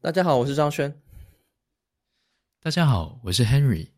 [0.00, 0.94] 大家好，我是张轩。
[2.62, 3.88] 大家好，我是 Henry。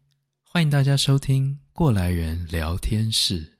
[0.43, 3.59] 欢迎大家收听过来人聊天室。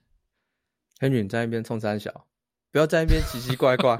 [0.99, 2.25] Henry，你在那边冲三小，
[2.71, 3.95] 不要在那边奇奇怪怪。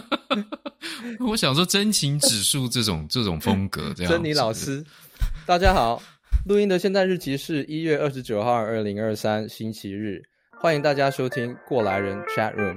[1.26, 4.12] 我想说真情指数这种这种风格，这样。
[4.12, 4.84] 珍妮老师，
[5.46, 6.02] 大家好。
[6.44, 10.22] 录音的现在日期是一月二十九号，二零二三星期日。
[10.60, 12.76] 欢迎大家收听过来人 Chat Room。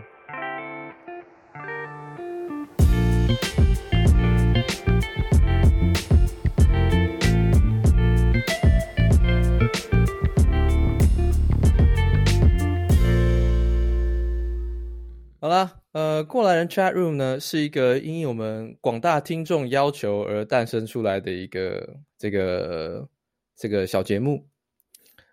[16.23, 23.07] 过来人 Chat Room 呢是一个因我们广大听众要求而诞生出来的一个这个
[23.55, 24.47] 这个小节目，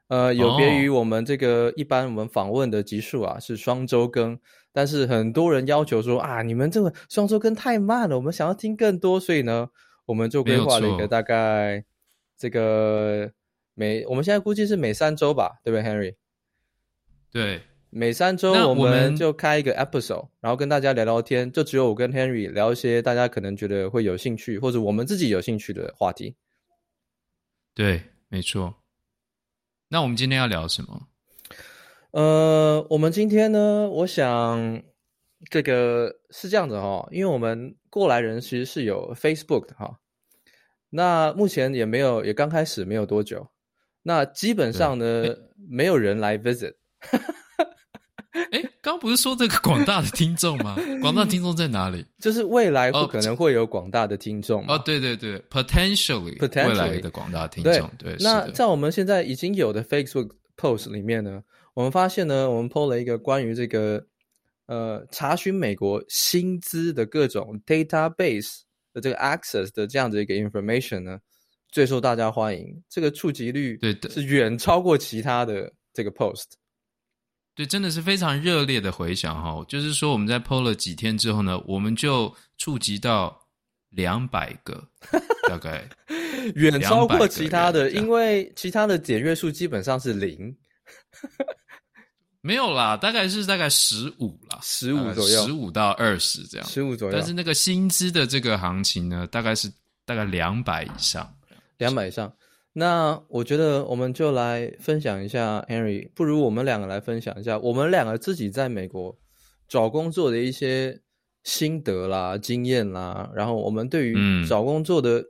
[0.09, 4.38] 呃，有别于我们这个一般我们访问的集数啊，是双周更，
[4.72, 9.68] 但是很多人要求说啊，你们这个双周更太慢了，我们想要听更多，所以呢，
[10.04, 11.84] 我们就规划了一个大概
[12.37, 13.30] 这个
[13.74, 16.14] 每我们现在估计是每三周吧，对不对，Henry？
[17.30, 17.60] 对。
[17.96, 26.36] 每三周我们就开一个 episode，然后跟大家聊聊天，就只有我跟 Henry 聊一些大家可能觉得会有兴趣，或者我们自己有兴趣的话题。
[27.72, 28.74] 对，没错。
[29.88, 31.08] 那我们今天要聊什么？
[32.10, 34.82] 呃，我们今天呢，我想
[35.48, 39.98] 这个是这样子哈，因为我们过来人其实是有 Facebook 的哈，
[40.90, 43.48] 那目前也没有，也刚开始没有多久，
[44.02, 45.24] 那基本上呢，
[45.66, 46.74] 没有人来 visit。
[48.52, 50.76] 哎，刚刚不是说这个广大的听众吗？
[51.01, 52.04] 广大听众在哪里？
[52.20, 57.73] 就是未来不可能会有广大的听众哦，对对对，potentially，, potentially 未来的广大听众。
[57.98, 61.42] 对，对那在我们现在已经有的 Facebook post 里面呢，
[61.74, 64.04] 我们发现呢，我们 po 了一个关于这个
[64.66, 68.60] 呃查询美国薪资的各种 database
[68.92, 71.19] 的这个 access 的这样的一个 information 呢，
[71.70, 72.82] 最受大家欢迎。
[72.88, 76.44] 这个触及率对的是远超过其他的这个 post。
[77.56, 79.64] 对，真的是非常热烈的回响哈！
[79.66, 83.34] 就是说，我们在 PO 了几天之后呢，我们就触及到
[83.88, 84.86] 两百个，
[85.48, 85.88] 大概
[86.54, 90.54] 远超过其他的，因为其他的点阅数基本上是零，
[92.42, 97.16] 没有啦，大概是大概十五啦，十五左右，十五到二十这样，十五左右。
[97.16, 99.72] 但是那个薪资的这个行情呢，大概是
[100.04, 101.34] 大概两百以上，
[101.78, 102.30] 两百以上。
[102.78, 109.19] 那我觉得我们就来分享一下，Henry，不如我们两个来分享一下我们两个自己在美国
[109.66, 111.00] 找工作的一些
[111.42, 115.25] 心得啦、经验啦，然后我们对于找工作的、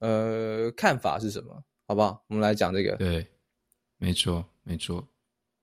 [0.00, 1.64] 嗯、呃看法是什么？
[1.86, 2.22] 好不好？
[2.28, 2.96] 我们来讲这个。
[2.96, 3.26] 对，
[3.96, 5.02] 没错，没错。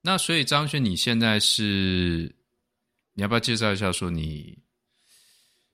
[0.01, 2.35] 那所以张轩，你现在是
[3.13, 4.57] 你要不要介绍一下，说你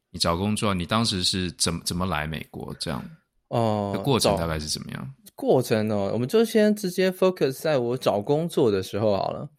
[0.10, 3.02] 你找工作，你当时是怎么怎么来美国这样？
[3.48, 5.14] 哦、呃，过程大概是怎么样？
[5.42, 9.50] 过程呢、哦，我们就先直接 focus 在我找工作的时候好了。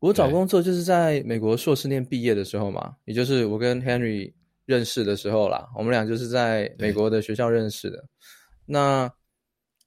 [0.00, 4.32] 我找工作就是在美国硕士念毕业的时候嘛，也就是我跟 Henry
[4.66, 5.68] 认识的时候啦。
[5.76, 8.04] 我们俩就是在美国的学校认识的。
[8.66, 9.08] 那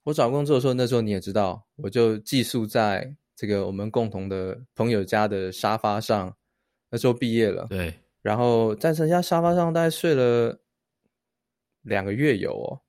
[0.04, 6.34] 我找工作的时候，那时候你也知道，我就寄宿在这个我们共同的朋友家的沙发上。
[6.90, 10.62] 那时候毕业了，对，然后在人家沙发上大概睡了
[11.82, 12.80] 两个月有哦。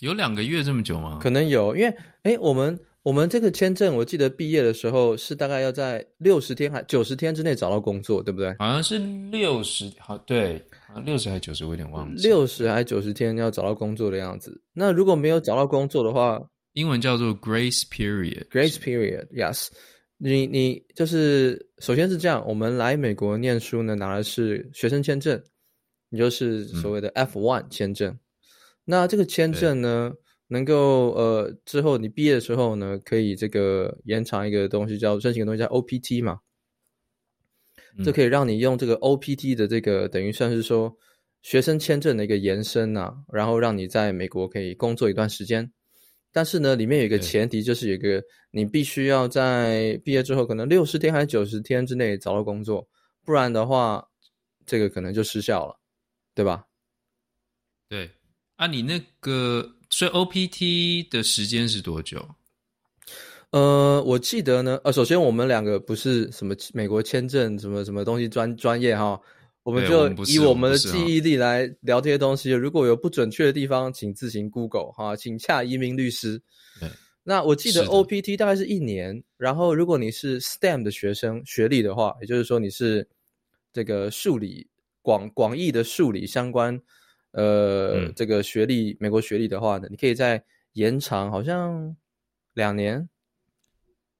[0.00, 1.18] 有两个月这么久吗？
[1.22, 8.54] 可能有，因为哎，我们我们这个签证，我记得毕业的时候是大概要在六十天还九十天之内找到工作，对不对？
[8.58, 8.98] 好像是
[9.30, 10.62] 六十，好对，
[11.04, 12.26] 六十还是九十，我有点忘记。
[12.26, 14.58] 六十还是九十天要找到工作的样子。
[14.72, 18.48] 那如果没有找到工作的话，英文叫做 grace period。
[18.48, 19.68] grace period，yes。
[20.16, 25.42] 你你就是首先是这样，我们来美国念书呢，拿的是学生签证，
[26.10, 28.10] 你就是所谓的 F one 签证。
[28.10, 28.18] 嗯
[28.84, 30.12] 那这个签证呢，
[30.48, 36.40] 能够呃之后你毕业的时候呢，可以这个延长一个东西叫申请个东西叫 OPT 嘛，
[37.96, 40.96] 嗯、这可以让你用这个 OPT 的这个等于算是说
[41.42, 45.72] 学生签证的一个延伸呐、啊，然后让你在美国可以工作一段时间。
[46.32, 52.88] 但是呢，里面有一个前提，就是有一个你必须要在毕业之后可能六十天还是九十天之内找到工作，
[53.24, 54.08] 不然的话，
[54.66, 55.80] 这个可能就失效了，
[56.34, 56.66] 对吧？
[57.88, 58.10] 对。
[58.60, 62.22] 啊，你那个所以 OPT 的时间是多久？
[63.52, 69.18] 呃，我记得呢，呃，首先我们两个不是什么美国签证什么什么东西专专业哈，
[69.62, 72.50] 我们就以我们的记忆力来聊这些东西。
[72.50, 76.38] 如果有不准确的地方，请自行 Google 哈，请洽移民律师。
[76.78, 76.86] 对，
[77.22, 83.08] 那我记得 OPT 大概是一年，然后如果你是 STEM 的学生学历的话，也就是说你是
[83.72, 84.68] 这个数理
[85.00, 86.78] 广广义的数理相关，
[87.32, 90.42] 呃，嗯、这个学历美国学历的话呢，你可以再
[90.72, 91.96] 延长好像
[92.54, 93.08] 两年。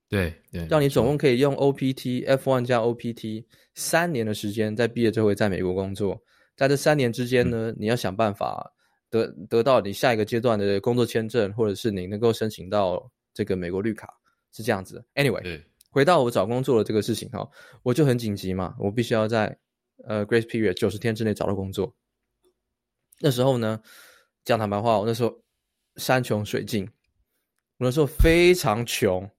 [0.09, 6.21] 对对，让你总共可以用 OPT F one 加 OPT 三年的时间，在毕业之后在美国工作。
[6.57, 8.73] 在这三年之间呢，嗯、你要想办法
[9.09, 14.13] 得得到你下一个阶段的工作签证，或者是你能够申请到这个美国绿卡，
[14.53, 15.05] 是这样子的。
[15.15, 17.49] Anyway，对回到我找工作的这个事情哈，
[17.85, 19.57] 我就很紧急嘛，我必须要在
[20.05, 21.95] 呃 Grace Period 九十天之内找到工作。
[23.21, 23.81] 那时候呢，
[24.45, 25.41] 讲坦白话，我那时候
[25.97, 26.85] 山穷水尽，
[27.79, 29.31] 我那时候非常穷。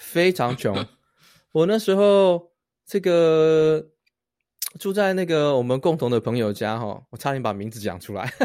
[0.00, 0.86] 非常穷，
[1.50, 2.52] 我那时候
[2.86, 3.84] 这个
[4.78, 8.32] 住在那个我们共同的朋友家哈，我差点把名字讲出来。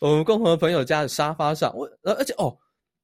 [0.00, 2.58] 我们共同的朋友家的沙发上，我而且哦，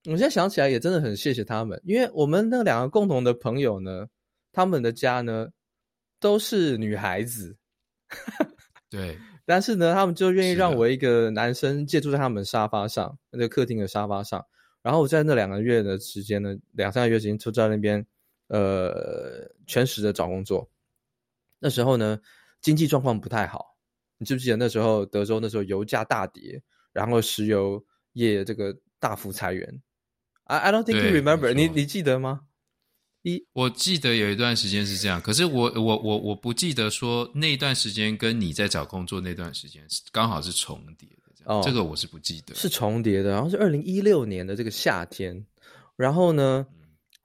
[0.07, 4.09] 我现在想起来也真的很谢谢他们，因为我们那两个共同的朋友呢，
[4.51, 5.47] 他们的家呢
[6.19, 7.57] 都是女孩子，
[8.89, 14.47] 对，但是呢，他们就愿意让我一个男生借住在他们沙发上，那个客厅的沙发上。
[14.83, 18.07] 然后我在那两个月的时间呢，两三个月时间就在那边，
[18.49, 20.71] 呃，全时的找工作。
[21.59, 22.21] 那时候呢，
[22.61, 23.77] 经济状况不太好。
[24.19, 26.63] 你记不记得那时候德州那时候油价大跌，
[26.93, 29.83] 然后石油业这个大幅裁员
[30.45, 31.53] ？I I don't think you remember。
[31.53, 32.43] 你你记得吗？
[33.27, 41.53] 一我记得有一段时间是这样，可是我我我我不记得说那段时间跟你在找工作那段时间是刚好是重叠的。
[41.53, 43.31] 哦，这个我是不记得，是重叠的。
[43.31, 45.45] 然后是二零一六年的这个夏天，
[45.97, 46.65] 然后呢，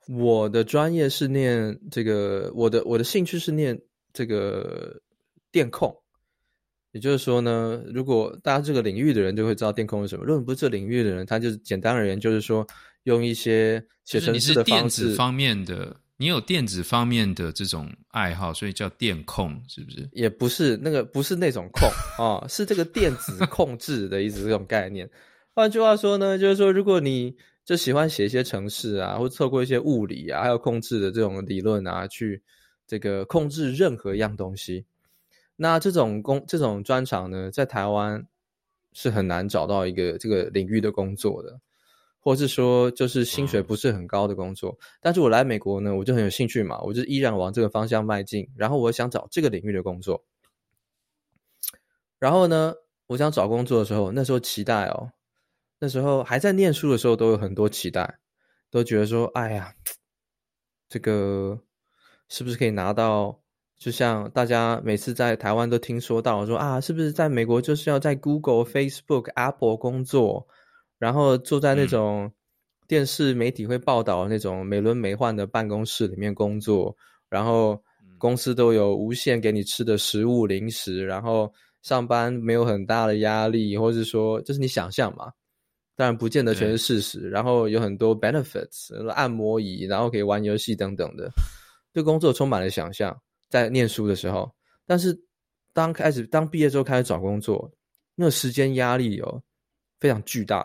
[0.08, 3.80] 嗯、我的专业是念这个，我的我的兴趣是念
[4.12, 5.00] 这个
[5.52, 5.96] 电控。
[6.90, 10.24] 也就是说呢，如果大家这个领域的人就会知道电控是什么。
[10.24, 12.66] 如果不是这领域的人，他就是简单而言就是说
[13.04, 15.96] 用一些写程式的方式，电子方面的。
[16.18, 20.08] 你有电子方面的这种爱好，所以叫电控，是不是？
[20.12, 25.10] 也不是那个，不是那种控啊、哦，是这个电子控制的意思，这种概念。
[25.52, 27.34] 换句话说呢，就是说，如果你
[27.64, 32.40] 就喜欢写一些程式啊，或者透过一些物理啊，还有控制的这种理论啊，去
[32.86, 34.84] 这个控制任何一样东西，
[35.56, 38.24] 那这种工这种专长呢，在台湾
[38.92, 41.58] 是很难找到一个这个领域的工作的。
[42.24, 48.48] 或是说，就是薪水不是很高的工作，嗯、但是我来美国呢，我就很有兴趣嘛，我就依然往这个方向迈进。
[48.56, 50.24] 然后我想找这个领域的工作。
[52.20, 52.74] 然后呢，
[53.08, 55.10] 我想找工作的时候，那时候期待哦，
[55.80, 58.20] 那时候还在念书的时候，都有很多期待，
[58.70, 59.74] 都觉得说，哎呀，
[60.88, 61.60] 这个
[62.28, 63.40] 是不是可以拿到？
[63.76, 70.46] 就像大家每次在台湾都听说到说啊，是不是在美国就是要在 Google、Facebook、Apple 工作？
[71.02, 72.32] 然后坐在那种
[72.86, 76.96] 电视媒体会报道那种美轮美奂的办公室里面工作，
[77.28, 77.82] 然后
[78.18, 81.52] 公司都有无限给你吃的食物零食，然后
[81.82, 85.28] 上班没有很大的压力，或是说这是你想象嘛？
[85.96, 87.28] 当然不见得全是事实。
[87.28, 91.28] 然后有很多 benefits，按摩椅，然后可以玩游戏等等的，
[91.92, 93.20] 对工作充满了想象。
[93.50, 94.48] 在念书的时候，
[94.86, 95.20] 但是
[95.72, 97.68] 当开始当毕业之后开始找工作，
[98.14, 99.42] 那个时间压力哦
[99.98, 100.64] 非常巨大。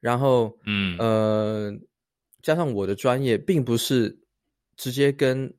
[0.00, 1.72] 然后，嗯，呃，
[2.42, 4.16] 加上我的专业并不是
[4.76, 5.52] 直接跟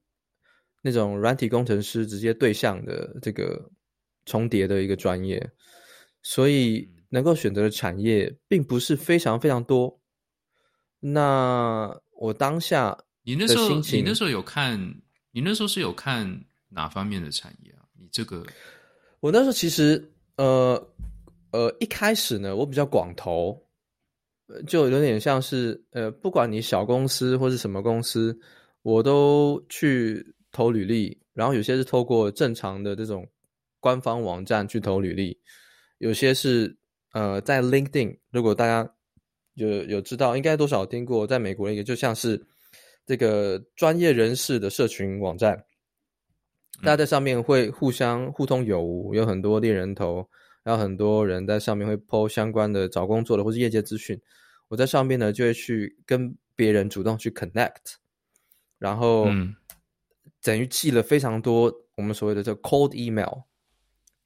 [0.81, 3.69] 那种软体工程师直接对象的这个
[4.25, 5.51] 重叠的一个专业，
[6.21, 9.99] 所以能够选择的产业并不是非常非常多。
[10.99, 14.79] 那我当下，你那时候，你那时候有看，
[15.31, 17.83] 你那时候是有看哪方面的产业啊？
[17.99, 18.45] 你这个，
[19.19, 20.89] 我那时候其实，呃，
[21.51, 23.61] 呃，一开始呢，我比较广投。
[24.65, 28.39] 就有点像是，呃，不管你小公司或是什么公司，
[28.81, 31.19] 我都去投履历。
[31.33, 33.27] 然后有些是透过正常的这种
[33.79, 35.37] 官方网站去投履历，
[35.99, 36.75] 有些是
[37.13, 38.17] 呃在 LinkedIn。
[38.31, 38.91] 如果大家
[39.53, 42.43] 有有知道，应该多少听过，在美国一个就像是
[43.05, 45.63] 这个专业人士的社群网站，
[46.81, 50.27] 大家在上面会互相互通有无，有很多猎人头。
[50.67, 54.19] 然后很多人在上面会 po 相关的找工作的或是业界资讯，
[54.67, 57.95] 我在上面呢就会去跟别人主动去 connect，
[58.77, 59.27] 然后
[60.43, 63.43] 等于寄了非常多我们所谓的这 cold email，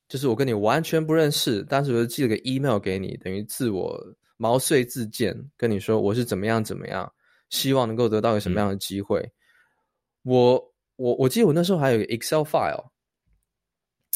[0.07, 3.95] 就是我跟你完全不认识，但是我就寄了个 email 给你，等于自我
[4.37, 7.13] 毛遂自荐，跟你说我是怎么样怎么样，
[7.51, 9.19] 希望能够得到一个什么样的机会。
[9.21, 9.31] 嗯、
[10.23, 12.89] 我我我记得我那时候还有 Excel file。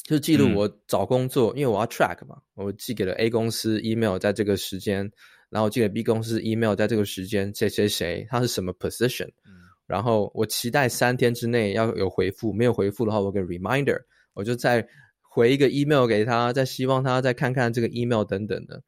[0.05, 5.11] 就是记录我找工作，嗯、因为我要 track 嘛，我寄给了 A 公司 email 在这个时间，
[5.49, 13.99] 然后寄给 B 公司 email 在这个时间，谁谁谁他是什么 position，、嗯、然后我期待三天之内要有回复，没有回复的话，我给 reminder，
[14.33, 14.87] 我就再
[15.21, 18.83] 回一个 email 给他，再希望他再看看这个 email 等等的。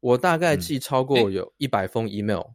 [0.00, 2.40] 我大概寄超过有一百封 email。
[2.40, 2.54] 嗯。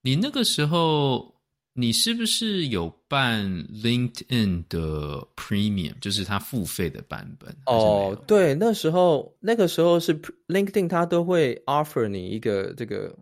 [0.00, 1.37] 你那个时候，
[1.80, 7.56] 你是不是有办 LinkedIn 的 Premium，就是它付费的版本？
[7.66, 13.16] 哦，对，那时候那个时候是 LinkedIn，它都会 offer 你一个这个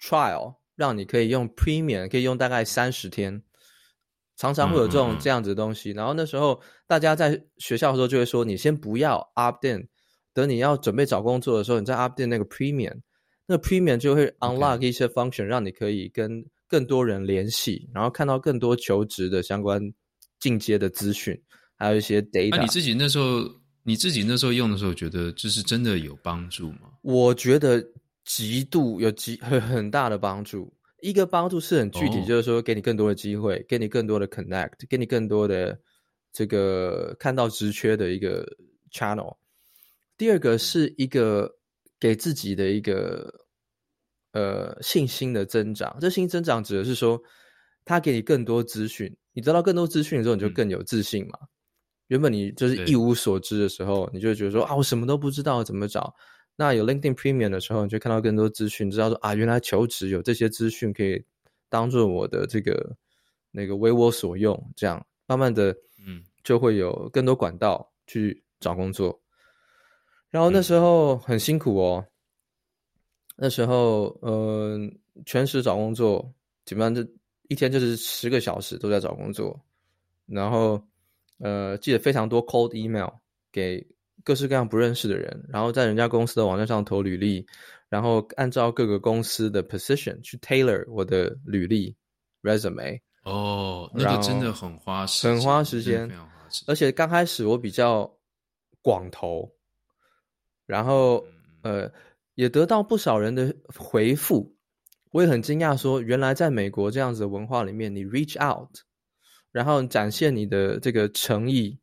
[0.00, 3.42] trial，让你可以用 Premium，可以用大概三十天，
[4.36, 5.90] 常常会有这种这样子的东西。
[5.90, 5.96] 嗯嗯嗯。
[5.96, 9.88] 然后那时候大家在学校的时候就会说，你先不要 opt in。
[10.32, 13.00] 等你要准备找工作的时候，你再 update 那个 premium，
[13.46, 19.80] 那个 premium 就会 unlock 一些 function，让你可以跟更多人联系，然后看到更多求职的相关
[20.38, 21.40] 进阶的资讯，
[21.76, 22.50] 还有一些 data。
[22.50, 23.42] 那、啊、你自己那时候，
[23.82, 26.92] 你自己那时候用的时候，觉得这是真的有帮助吗？
[27.02, 27.84] 我觉得
[28.24, 30.72] 极度有极很很大的帮助。
[31.02, 35.78] 一个帮助是很具体，就是说给你更多的机会，给你更多的 connect，给你更多的
[36.32, 38.44] 这个看到职缺的一个
[38.90, 39.36] channel。
[40.16, 41.58] 第二个是一个
[42.00, 43.45] 给自己的一个
[44.36, 47.18] 呃信心的增长，这信心增长指的是说，
[47.86, 51.38] 他给你更多资讯，你得到更多资讯的时候，你就更有自信嘛。
[51.40, 51.48] 嗯、
[52.08, 56.14] 原本你就是一无所知的时候，你就会觉得说啊，我什么都不知道怎么找。
[56.54, 61.24] 那有 LinkedIn Premium 的时候，你就看到更多资讯，知道说啊，原来求职有这些资讯可以
[61.70, 62.94] 当做我的这个
[63.50, 65.74] 那个为我所用，这样慢慢的
[66.06, 69.18] 嗯，就会有更多管道去找工作。
[70.30, 72.10] 然后那时候很辛苦哦，嗯、
[73.36, 76.32] 那时候嗯、呃，全职找工作，
[76.64, 77.08] 基本上就
[77.48, 79.58] 一天就是十个小时都在找工作，
[80.26, 80.82] 然后
[81.38, 83.08] 呃，寄了非常多 cold email
[83.52, 83.86] 给
[84.24, 87.46] 各式各样不认识的人，然后在人家公司的网站上投履历，
[87.88, 91.94] 然后按照各个公司的 position 去 tailor 我的履历
[92.42, 93.00] resume。
[93.22, 96.10] 哦，那个真的很花时间，很花时间，
[96.66, 98.10] 而且刚开始我比较
[98.80, 99.52] 广投。
[100.64, 101.24] 然后，
[101.62, 101.88] 呃，
[102.36, 104.54] 也得到不少人的回复，
[105.10, 108.68] 我也很惊讶，说原来在美国这样子的文化里面，你 reach out，
[109.50, 111.78] 然后展现你的这个诚意，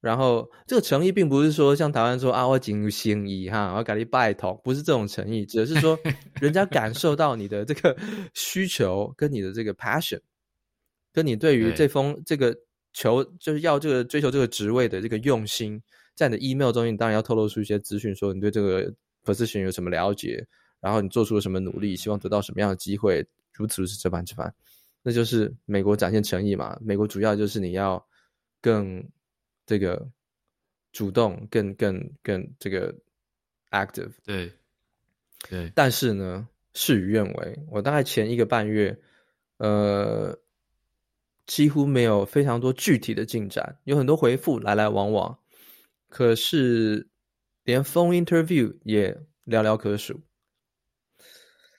[0.00, 5.98] 然后这个诚意并不是说像台湾说啊，我进入心意哈，我给你拜托，不是这种诚意，只是说
[6.40, 7.96] 人家感受到你的这个
[8.32, 10.20] 需求跟你的这个 passion，
[11.12, 12.56] 跟你对于这封这个
[12.94, 15.82] 求就是要这个追求这个职位的这个用心。
[16.14, 20.46] 在你的 email 中，你当然要透露出一些资讯，说你对这个 position 有什么了解，
[20.80, 24.54] 然后你做出了什么努力，希望得到什么样的机会，如此如此这般这般，
[25.02, 26.78] 那就是美国展现诚意嘛。
[26.82, 28.06] 美国主要就是你要
[28.60, 29.02] 更
[29.66, 30.08] 这个
[30.92, 32.94] 主动，更更更这个
[33.70, 34.12] active。
[34.24, 34.52] 对
[35.48, 35.72] 对。
[35.74, 38.98] 但是呢，事与愿违，我大概前一个半月，
[39.58, 40.38] 呃，
[41.46, 45.38] 几乎没有非常多具体的进展，有很多回复来来往往。
[46.08, 47.08] 可是，
[47.64, 49.12] 连 phone interview 也
[49.46, 50.20] 寥寥可数。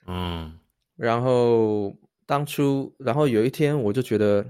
[0.07, 0.59] 嗯，
[0.95, 4.45] 然后当初，然后有一天，我就觉得，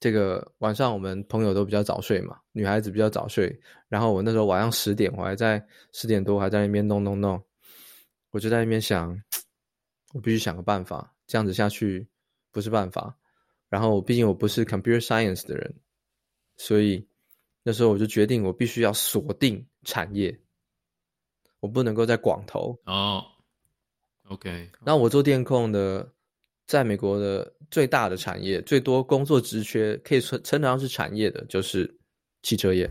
[0.00, 3.58] 这个晚上我们朋友都比较早睡嘛，女孩子比较早睡。
[3.88, 7.42] 然后我那时候晚上十点，我还在十点多还在那边弄弄弄，
[8.30, 9.18] 我就在那边想，
[10.12, 12.06] 我必须想个办法，这样子下去
[12.50, 13.16] 不是办法。
[13.68, 15.74] 然后毕竟我不是 computer science 的人，
[16.56, 17.06] 所以。
[17.64, 20.36] 那时候我就决定，我必须要锁定产业，
[21.60, 23.24] 我不能够在广投哦。
[24.24, 26.12] Oh, OK，那我做电控的，
[26.66, 31.98] 在美国的最大的产业，最多工作职缺可以称称得上是产业的，就是
[32.42, 32.90] 汽车业。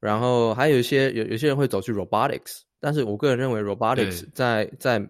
[0.00, 5.08] 然后还有一些有有些人会走去 robotics，但是我个人认为 robotics 在在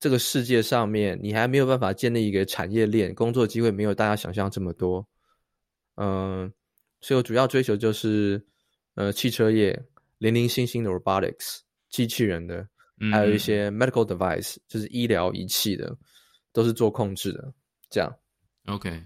[0.00, 5.06] 这个世界上面，你还没有办法建立一个产业链，工作机会没有大家想象这么多。
[5.94, 6.52] 嗯。
[7.04, 8.42] 所以我主要追求就是，
[8.94, 9.78] 呃，汽车业、
[10.16, 11.58] 零零星星的 robotics
[11.90, 12.66] 机器人的，
[13.12, 15.94] 还有一些 medical device，就是医疗仪器的，
[16.50, 17.52] 都是做控制的。
[17.90, 18.10] 这样
[18.68, 19.04] ，OK。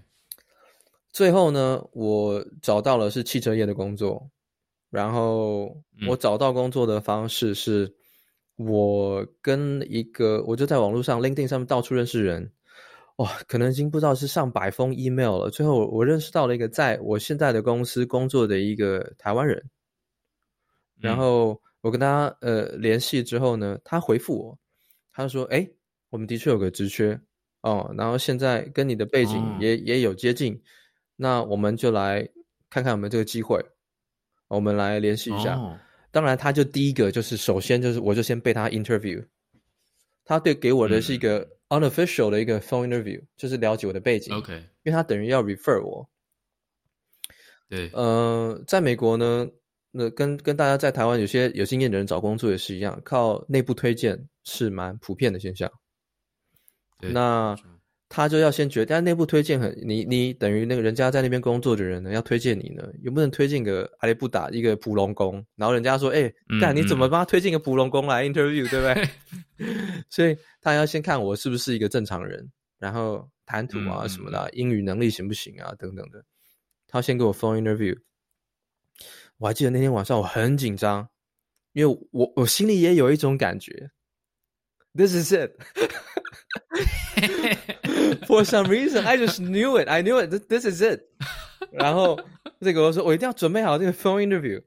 [1.11, 4.31] 最后呢，我找到了是汽车业的工作，
[4.89, 7.93] 然后我找到工作的方式是，
[8.55, 12.53] 我跟一个，我就在网络上 LinkedIn 上面到处认识人。
[13.19, 15.49] 哇，可能已经不知道是上百封 email 了。
[15.49, 19.61] 最后我，我认识到了一个在我现在的公司工作的一个台湾人，
[21.01, 24.57] 然后我跟他呃联系之后呢，他回复我，
[25.11, 25.69] 他说：“哎，
[26.09, 27.19] 我们的确有个职缺
[27.59, 30.57] 哦，然后现在跟你的背景也、哦、也有接近，
[31.17, 32.25] 那我们就来
[32.69, 33.61] 看看有没有这个机会，
[34.47, 35.57] 我们来联系一下。
[35.57, 35.77] 哦”
[36.09, 39.27] 当然，他就第一个就是首先就是我就先被他 interview，
[40.23, 41.58] 他对给我的是一个。
[41.69, 44.35] Unofficial 的一个 phone interview，就是了解我的背景。
[44.35, 46.09] OK，因为他等于要 refer 我。
[47.69, 49.47] 对，呃，在美国呢，
[49.91, 55.71] 那跟跟大家在台湾有些有经验的人找工作也是一样，靠内部推荐是蛮普遍的现象。
[56.99, 57.55] 对，那
[58.09, 69.07] 他就要先决定，但内部推荐很，你你等于那个人家在那边工作的人呢，要推荐你呢，有不能推荐个阿里不达一个普龙工，然后人家说，哎、欸，干、嗯、你怎么帮他推荐个普龙工来 interview，对不对？
[70.09, 76.25] 所以他要先看我是不是一个正常人，然后谈吐啊什么的，嗯、英语能力行不行啊等等的。
[76.87, 77.95] 他先给我 phone interview，
[79.37, 81.07] 我还记得那天晚上我很紧张，
[81.73, 83.91] 因为我我心里也有一种感觉
[84.95, 85.51] ，This is it。
[88.27, 89.87] For some reason, I just knew it.
[89.87, 90.29] I knew it.
[90.47, 91.01] This is it.
[91.71, 92.19] 然后
[92.59, 94.61] 这个我说我一定要准备好这个 phone interview。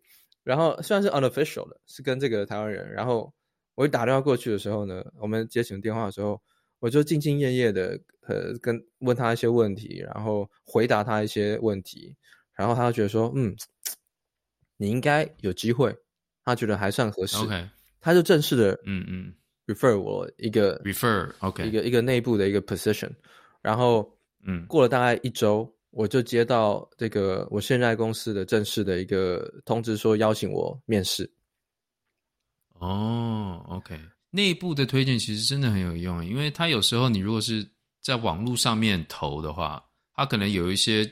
[0.44, 2.90] 然后虽然是 unofficial 的，是跟这个台湾人。
[2.92, 3.32] 然后
[3.74, 6.40] 我一打电话过去的时候呢，我们接起电话的时候，
[6.80, 12.16] 我就兢兢业业的呃跟问他一些问题，然后回答他一些问题。
[12.54, 13.56] 然后他就觉得说，嗯，
[14.76, 15.96] 你应该有机会。
[16.44, 17.36] 他觉得还算合适。
[17.38, 17.68] OK，
[18.00, 19.34] 他就正式的，嗯嗯。
[19.66, 23.10] Refer 我一个 refer，OK，、一个一个内部的一个 position，
[23.60, 24.12] 然后
[24.44, 31.30] 嗯，过了大概一周，嗯、我就接到这个我现在公司的正式的一个通知，说邀请我面试。
[32.80, 33.96] 哦，OK，
[34.30, 37.64] 内部的推荐其实真的很有用，因为他有时候你如果是
[38.00, 41.08] 在网络上面投的话，他可能有一些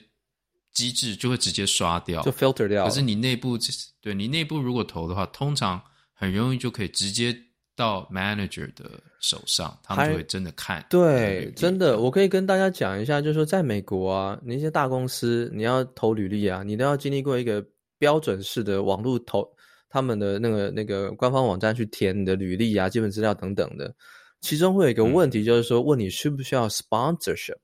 [0.72, 2.84] 机制就会直接刷掉，就 filter 掉。
[2.84, 3.56] 可是你内部
[4.00, 5.80] 对你内部如果投的话，通常
[6.12, 7.32] 很容易就可以直接。
[7.76, 10.84] 到 manager 的手上，他们就会真的看。
[10.90, 17.64] 对，真的，我可以跟大家讲一下，就是说，在美国啊，那些大公司，你要投履历啊，你都要经历过一个
[17.96, 19.50] 标准式的网络投，
[19.88, 23.94] 他们的那个那个官方网站去填你的履历啊、基本资料等等的。
[24.40, 27.56] 其中会有一个问题，就是说，问你需不需要 sponsorship，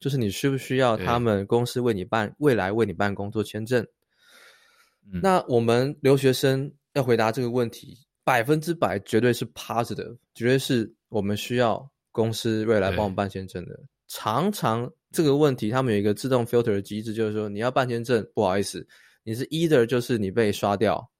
[0.00, 3.86] 就是你需不需要他们公司为你办未来为你办工作签证。
[5.22, 7.98] 那我们留学生要回答这个问题。
[8.24, 13.78] 百分之百绝对是 positive，绝对是我们需要公司未来帮我们办签证的。
[14.08, 18.86] 常常这个问题，他们有一个自动 filter 的机制，就是说你要办签证，不好意思，
[19.24, 21.10] 你是 either 就是你被刷掉，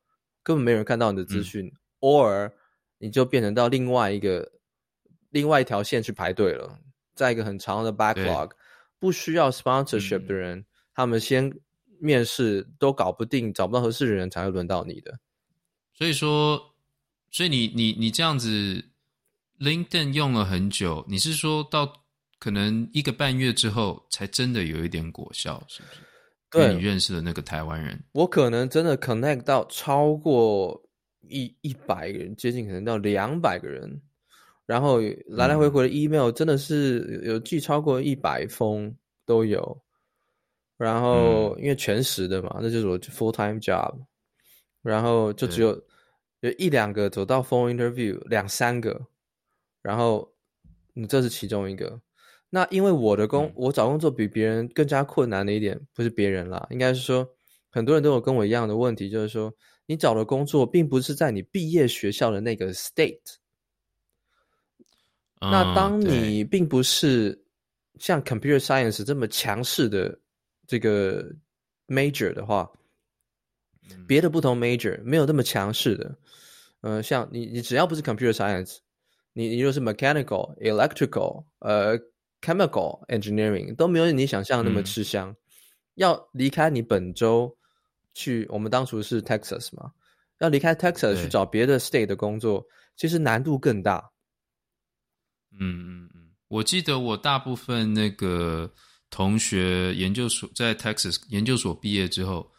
[0.43, 2.53] 根本没有人看到你的资讯，嗯，or
[2.99, 4.53] 你就变成到另外一个
[5.31, 6.79] 另外一条线去排队了，
[7.15, 8.53] 在一个很长的 backlog，
[8.99, 10.65] 不需要 sponsorship 的人，嗯，
[10.95, 11.53] 他们先
[11.99, 15.19] 面试都搞不定，找不到合适的人才会轮到你的。
[15.93, 16.74] 所以说。
[17.35, 18.81] 所以你你你这样子
[19.59, 22.05] ，LinkedIn 用了很久，你是说到
[22.39, 26.01] 可能一个半月之后才真的有一点果效，是不是？
[26.49, 30.81] 对，你认识的那个台湾人，我可能真的 connect 到超过
[31.29, 34.01] 一一百个人，接近可能到两百个人，
[34.65, 38.95] 然后来来回回的 email 真的是有寄超过一百封
[39.27, 39.83] 都有，
[40.77, 43.93] 然后因为全时的嘛，那就是我 full time job，
[44.83, 45.77] 然后就只有。
[46.45, 49.07] 有一两个走到 phone interview，两三个，
[49.81, 50.31] 然后
[50.93, 51.99] 你这是其中一个。
[52.51, 57.27] 那因为我的工，我找工作比别人更加困难的一点，不是别人啦，应该是说
[57.71, 59.51] 很多人都有跟我一样的问题，就是说
[59.87, 63.37] 你找的工作并不是在你毕业学校的那个 state。
[65.41, 67.43] 嗯，那当你并不是
[67.99, 70.21] 像 computer science 这么强势的
[70.67, 71.25] 这个
[71.89, 72.71] major 的话。
[74.09, 76.17] 别的不同 major 没有那么强势的，
[76.85, 78.77] 呃，像你，你只要不是 computer science，
[79.33, 81.99] 你你就是 mechanical、electrical、呃
[82.43, 85.31] chemical engineering 都没有你想象那么吃香。
[85.31, 85.37] 嗯、
[85.95, 87.57] 要离开你本州
[88.13, 89.93] 去，我们当初是 Texas 嘛，
[90.41, 92.63] 要离开 Texas 去找别的 state 的工作，
[92.97, 94.11] 其实难度更大。
[95.59, 98.71] 嗯嗯嗯，我记得我大部分那个
[99.09, 102.53] 同学研究所在 Texas 研究所毕业之后。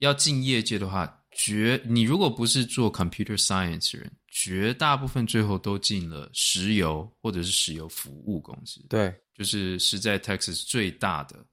[0.00, 8.80] 要进业界的话，绝你如果不是做 computer science 人，绝大部分最后都进了石油或者是石油服务公司。
[8.88, 11.44] 对，就是是在 Texas 最大的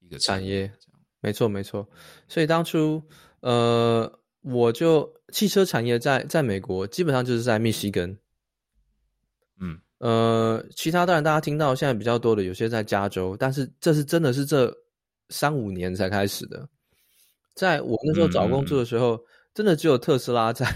[0.00, 0.72] 一个产业。
[1.20, 1.88] 没错，没错。
[2.28, 3.02] 所以当初，
[3.40, 8.16] 呃，我就汽车产业在在美国基本上就是在密西根。
[9.58, 14.70] 嗯，呃，其他当然大家听到现在比较多的，有些在加州，但是这是真的是这
[15.30, 16.68] 三五年才开始的。
[17.54, 20.66] 在我那时候找工作的时候，真的只有特斯拉在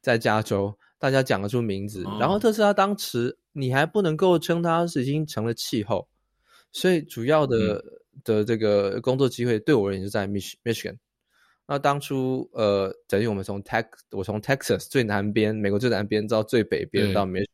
[0.00, 2.04] 在加州，大家讲得出名字。
[2.04, 6.08] 哦、然后特斯拉当时你还不能够称它是已经成了气候，
[6.70, 10.96] 所以主要的、嗯、的这个工作机会对我而言是在 Mich Michigan。
[11.66, 17.46] 那当初呃，等于我们从 Tex 我从 Texas 最南边，美国最南边到最北边到 Michigan。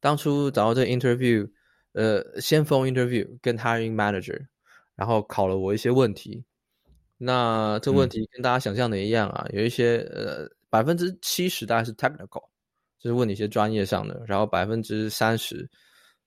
[0.00, 1.50] 当初找到这个 interview，
[1.92, 4.46] 呃，先锋 interview 跟 hiring manager，
[4.96, 6.44] 然后考了我一些问题。
[7.16, 12.42] 那这问题跟大家想象的一样啊，嗯、有一些呃百分之七十大概是 technical，
[12.98, 15.68] 就是问你一些专业上的，然后百分之三十，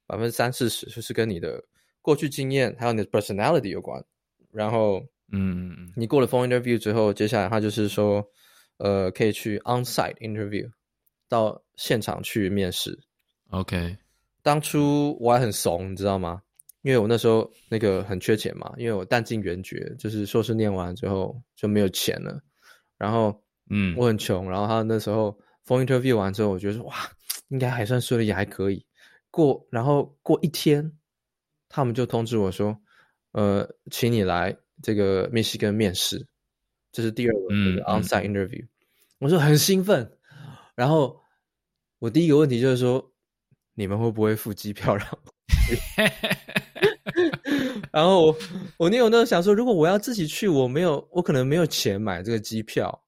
[0.06, 1.62] 百分之三四十就是跟你的
[2.02, 4.04] 过去经验还有你的 personality 有关。
[4.50, 5.00] 然后，
[5.32, 8.26] 嗯嗯，你过了 phone interview 之后，接下来他就是说，
[8.78, 10.67] 呃，可以去 onsite interview，
[11.28, 12.97] 到现场去面试。
[13.50, 13.97] OK，
[14.41, 16.41] 当初我还很怂，你知道吗？
[16.88, 22.41] 因为我那时候那个很缺钱嘛，因为我弹尽援绝，就是硕士念完之后就没有钱了。
[22.97, 24.50] 然后，嗯，我很穷。
[24.50, 26.95] 然后他那时候 phone interview 完之后，我觉得说哇，
[27.50, 28.86] 应该还算顺利，也还可以
[29.30, 29.67] 过。
[29.69, 30.89] 然后过一天，
[31.67, 32.80] 他们就通知我说，
[33.34, 36.26] 呃，请你来这个密西根面试，
[36.93, 38.63] 这是第二轮的 onsite interview。
[38.63, 38.69] 嗯嗯、
[39.19, 40.10] 我说很兴奋。
[40.73, 41.19] 然后
[42.00, 43.12] 我第一个问题就是说，
[43.73, 45.34] 你们会不会付机票让我
[47.97, 48.38] 然后我
[48.77, 53.03] 我那有那时候想说，如果我要自己去，我没有，我可能没有钱买这个机票。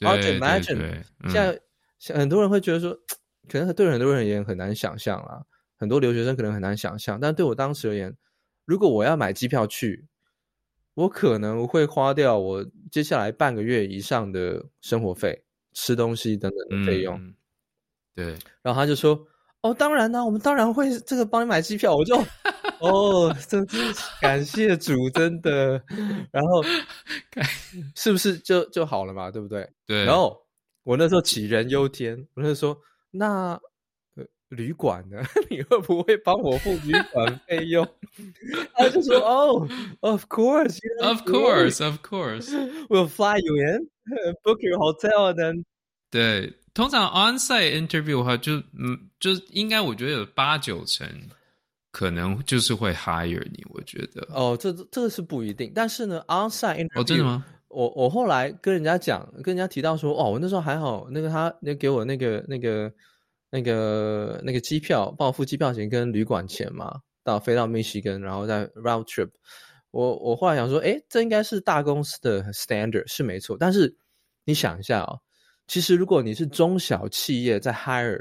[0.00, 1.34] 对对对，现
[2.10, 2.92] 在很多人会觉得说，
[3.48, 5.40] 可能对很多人而言很难想象啊。
[5.76, 8.12] 很多留学生可能很难想象，但对我当时而言，
[8.64, 10.08] 如果我要买机票去，
[10.94, 15.40] 我可能会花掉我接下来半个月以上的生活费、
[15.72, 17.16] 吃东西等等的费用。
[17.20, 17.34] 嗯、
[18.16, 18.26] 对，
[18.60, 19.24] 然后他就说。
[19.62, 21.94] 哦，当然呢、啊，我们当然会这个帮你买机票。
[21.94, 22.14] 我就，
[22.90, 23.76] 哦，真是
[24.20, 25.82] 感谢主，真的。
[26.30, 26.62] 然后，
[27.96, 29.30] 是不是就就好了嘛？
[29.30, 29.68] 对不对？
[29.86, 30.04] 对。
[30.04, 30.40] 然后
[30.82, 33.52] 我那时候杞人忧天，我那时候说，那、
[34.16, 35.22] 呃、旅馆呢？
[35.50, 37.86] 你会不会帮我付旅馆费用？
[38.74, 39.68] 他就说，哦
[40.00, 45.64] ，Of course，Of course，Of course，We'll fly you in，book your hotel，then。
[46.10, 46.52] 对。
[46.74, 51.06] 通常 onsite interview 的话就，就嗯，就应该我觉得有八九成
[51.94, 54.26] 可能就是会 hire 你，我觉得。
[54.30, 57.46] 哦，这这个是不一定，但是呢，onsite interview，哦，真的吗？
[57.68, 62.92] 我我后来跟人家讲，跟人家提到说，哦，我那时候还好，那个他那给我那个那个
[63.48, 69.30] 那个那个机票，帮我付机票钱跟旅馆钱嘛，到飞到密西根，然后再 round trip。
[69.92, 73.96] 我我后来想说，哎，这应该是大公司的 standard 是没错，但是
[74.44, 75.20] 你想一下哦。
[75.68, 78.20] 其实，如果你是中小企业在 hire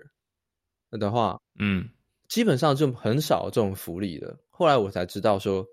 [0.91, 1.89] 的话，嗯，
[2.33, 4.35] 基本上就很少这种福利的。
[4.49, 5.63] 后来我才知道说，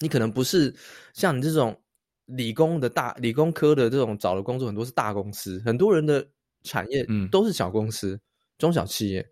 [0.00, 0.74] 你可能不是
[1.12, 1.78] 像你这种
[2.24, 6.26] 理工的大理工科的这种找的工作，很多是大公司，很多人的
[6.62, 8.20] 产业都是小公司、嗯、
[8.56, 9.28] 中小企业。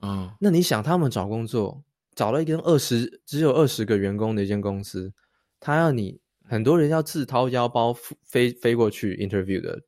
[0.00, 1.82] 嗯，那你想他们找工作，
[2.14, 5.12] 找了一间二十只有二十个员工的一间公司，
[5.58, 9.82] 他要你很多人要自掏腰包飞飞过去 interview 的。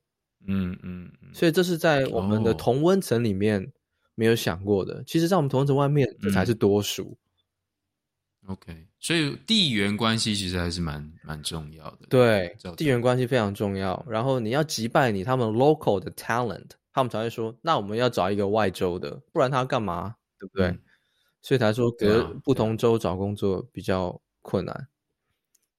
[0.47, 3.71] 嗯嗯，所以这是在我们的同温层里面
[4.15, 4.95] 没有想过的。
[4.95, 7.17] 哦、其实，在我们同温层外面，这才是多数。
[8.41, 12.07] 嗯、OK，所以地缘关系其实还是蛮蛮重要的。
[12.09, 14.05] 对，地缘关系非常重要。
[14.09, 20.15] 然后你要击败你他们 local 的 talent，他们才会说：“那我们要找一个外州的，不然他要干嘛？
[20.39, 20.79] 对不对？”嗯、
[21.41, 24.87] 所以才说隔不同州找工作比较困难。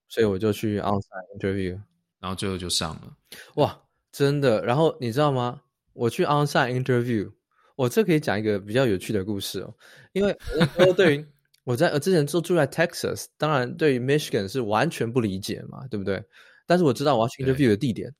[0.08, 1.80] 所以我就去 onsite interview，
[2.20, 3.16] 然后最后就上了。
[3.56, 3.80] 哇！
[4.12, 5.60] 真的，然后你知道吗？
[5.92, 7.32] 我去 onsite interview，
[7.76, 9.74] 我这可以讲一个比较有趣的故事哦。
[10.12, 10.36] 因为
[10.78, 11.26] 我对于
[11.64, 16.22] 我在我之前住住在 Texas，当然对于 Michigan 是完全不理解嘛，对不对？
[16.66, 18.14] 但是我知道我要去 interview 的地点，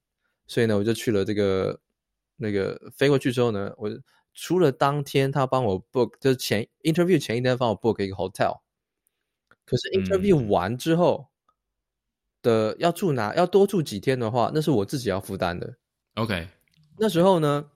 [0.46, 1.80] 所以呢，我就去了这个
[2.36, 3.90] 那个飞过去之后呢，我
[4.32, 8.60] 除了当天他帮我 book，就是前 interview 前一天帮我 book 一个 hotel，
[9.64, 11.28] 可是 interview 完之后
[12.42, 15.76] 的要住哪，要多住几天的话，那是我自己要负担的。
[16.14, 16.48] OK，
[16.98, 17.70] 那时候呢，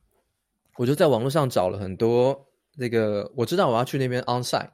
[0.79, 4.71] 我就在网络上找了很多那个，我知道我要去那边 onsite，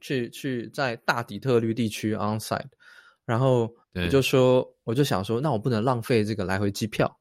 [0.00, 2.64] 去去在大底特律地区 onsite，
[3.26, 7.20] 然后我就说，我就想说，那我不能浪费这个来回机票，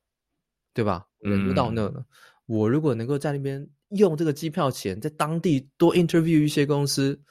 [0.74, 1.06] 对吧？
[1.20, 2.06] 人都到那了，嗯、
[2.46, 7.22] 我如果能够在那边用这个机票钱，在当地多 interview 一些公司，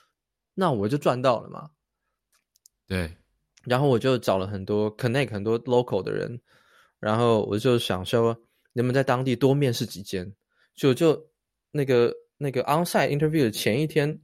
[0.53, 1.71] 那我就赚到了嘛。
[2.87, 3.17] 对，
[3.65, 6.39] 然后我就找了很多 connect 很多 local 的人。
[7.01, 8.37] 然后我就想说，
[8.75, 10.35] 能不能在当地多面试几间？
[10.77, 11.31] 就就
[11.73, 14.21] 那个那个 onsite interview 的前一天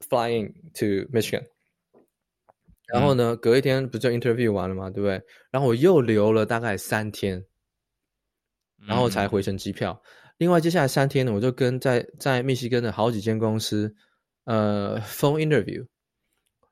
[0.00, 1.46] ，flying to Michigan，
[2.88, 4.90] 然后呢，嗯、隔一天不就 interview 完了吗？
[4.90, 5.22] 对不对？
[5.50, 7.46] 然后我又留了大概三天，
[8.86, 10.02] 然后才回程机票。
[10.04, 13.94] 嗯、另外接下来三天呢，我就跟在在密西根的好几间公司，
[14.44, 15.86] 呃，phone interview，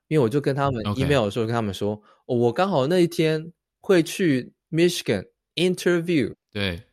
[0.07, 3.51] 因为我就跟他们 email 的时候跟他们说哦、我刚好那一天。
[3.87, 6.84] 会去 Michigan interview，对，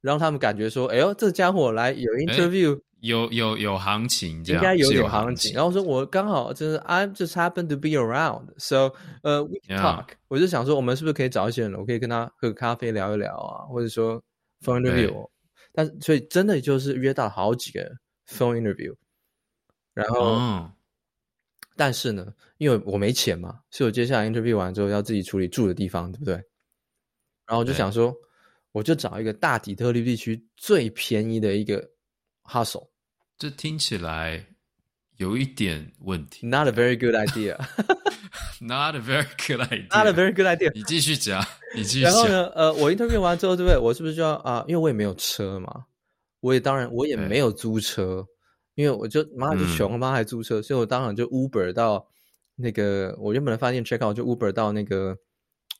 [0.00, 5.54] 让他们感觉说，哎呦，这家伙来有 interview，有有有行情这样，应该有有点行情。
[5.54, 10.06] 然后说我刚好就是 I just happen to be around，so 呃、uh, we talk。
[10.28, 14.22] 我就想说，我们是不是可以找一些人，我可以跟他喝个咖啡聊一聊啊，或者说
[14.64, 15.28] phone interview。
[15.72, 17.88] 但所以真的就是约到好几个
[18.28, 18.94] phone interview，
[19.94, 20.20] 然后。
[20.20, 20.62] Oh.
[21.80, 26.34] 但是呢，因为我没钱嘛，所以我接下来 interview 完之后要自己处理住的地方，对不对？
[27.46, 28.12] 然后我就想说，
[28.72, 31.90] 我就找一个大底特律地区最便宜的一个
[32.44, 32.88] hustle。
[33.38, 34.46] 这听起来
[35.16, 36.46] 有一点问题。
[36.46, 37.56] Not a very good idea.
[38.60, 39.86] Not a very good idea.
[39.90, 40.72] Not a very good idea.
[40.74, 41.44] 你继续讲，
[41.76, 42.12] 你继续讲。
[42.12, 43.78] 然后呢，呃，我 interview 完之后，对不对？
[43.78, 44.64] 我是不是就要啊、呃？
[44.68, 45.86] 因为我也没有车嘛，
[46.40, 48.26] 我也当然我也没有租车。
[48.74, 52.06] 因为我就妈就穷，妈还租车，嗯，所以我当场就 Uber 到
[52.54, 55.18] 那个我原本的饭店 check out，就 Uber 到那个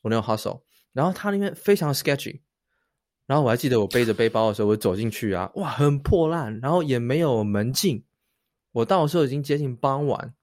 [0.03, 2.41] 我那个 hostel，然后它那边非常 sketchy，
[3.29, 8.03] 然后我还记得我背着背包的时候，我走进去啊，哇，很破烂，然后也没有门禁，
[8.73, 10.35] 我到的时候已经接近傍晚，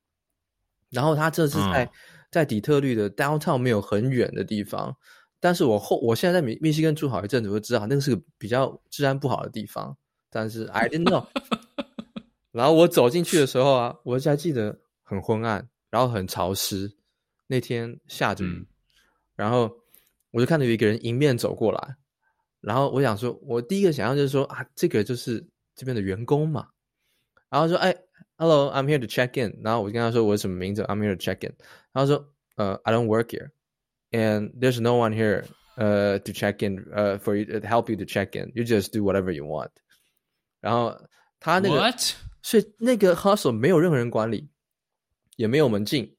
[0.91, 1.89] 然后他这是在，嗯、
[2.31, 4.95] 在底特律的 downtown 没有很远的地方，
[5.39, 9.97] 但是我后我现在在密密西根住好一阵子，我就知道那个是个比较治安不好的地方，
[10.29, 11.25] 但是 I didn't know。
[12.51, 16.95] 然后我走进去的时候啊，我还记得很昏暗，然后很潮湿。
[17.47, 18.65] 那天下着雨，嗯，
[19.35, 19.69] 然后
[20.31, 21.95] 我就看到有一个人迎面走过来，
[22.65, 26.67] 然后我想说，我第一个想象就是说啊，这个就是这边的员工嘛。
[27.49, 27.95] 然后说，哎
[28.37, 29.61] ，Hello，I'm here to check in。
[29.63, 31.55] 然后我就跟他说我什么名字，I'm here to check in。
[31.93, 38.37] 然后说，呃，I don't work here，and there's no one here，呃，to check in，呃，for you to help you to check
[38.37, 38.51] in。
[38.55, 39.71] You just do whatever you want。
[40.59, 40.99] 然后
[41.39, 41.93] 他那个。
[42.47, 44.47] 所以那个 hostel 没有任何人管理，
[45.35, 46.15] 也没有门禁，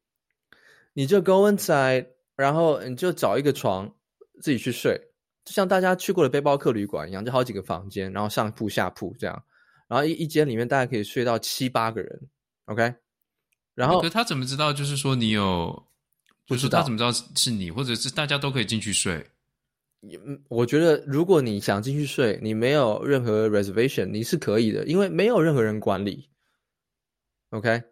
[0.93, 3.95] 你就 go inside，然后你就找一个床
[4.43, 5.01] 自己去睡，
[5.47, 9.45] 就像大家去过的背包客旅馆一样，就好几个房间，然后上铺下铺这样，
[9.87, 12.21] 然后一一间里面大概可以睡到七八个人
[12.65, 12.93] ，OK，
[13.77, 14.73] 然后可他怎么知道？
[14.73, 15.87] 就是说你有，
[16.49, 19.25] 不是他怎么知道是你，或者是大家都可以进去睡？
[20.49, 26.29] 我觉得，如果你想进去睡，你没有任何 reservation，你是可以的，因为没有任何人管理。
[27.51, 27.83] OK，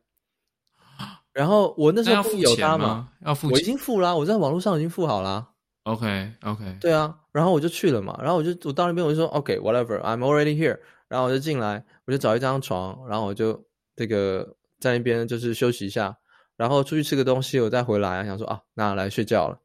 [1.32, 5.53] 然后我那时候不有他嘛，要付钱，我已经付了，我在网络上已经付好了。
[5.84, 6.78] Okay, okay.
[6.80, 16.16] 对啊，然后我就去了嘛，然后我就我到那边我就说 OK，whatever，I'm、okay, already here，然后我就进来，我就找一张床，然后我就这个在那边就是休息一下，
[16.56, 19.58] 然后出去吃个东西，我再回来，想说啊，那来睡觉了。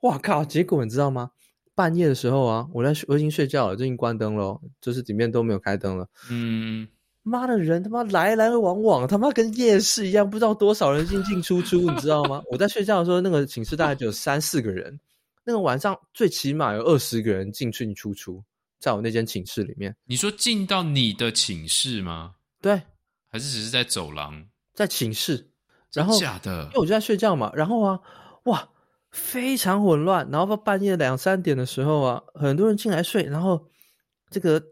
[0.00, 0.44] 哇靠！
[0.44, 1.30] 结果你知道吗？
[1.74, 6.06] 半夜的时候啊，我在我已经睡觉了，就已经关灯了，就是里面都没有开灯了。
[6.30, 6.86] 嗯，
[7.22, 12.42] 妈的人他妈来来往往，他妈跟夜市一样，不知道多少人进进出出，你知道吗？
[12.50, 14.98] 我在睡觉的时候，那个寝室大概只有三四个人，
[15.46, 18.44] 那个晚上最起码有二十个人进进出出，
[18.78, 19.96] 在我那间寝室里面。
[20.04, 22.34] 你说进到你的寝室吗？
[22.60, 22.82] 对，
[23.30, 24.46] 还是只是在走廊？
[24.74, 25.48] 在寝室，
[25.92, 28.00] 然后假的，因为我就在睡觉嘛，然后啊，
[28.44, 28.68] 哇。
[29.12, 33.66] 非常混乱，然后到半夜两三点的时候啊，很多人进来睡，然后
[34.28, 34.62] 这个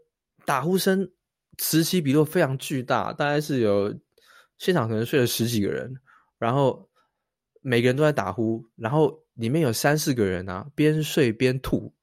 [0.45, 1.09] 打呼声
[1.57, 3.91] 此起彼落，非常巨大，大概是有
[4.59, 5.91] 现场可能睡了十几个人，
[6.37, 6.87] 然后
[7.61, 11.93] 每个人都在打呼，然后里面有三四个人啊，边睡边吐，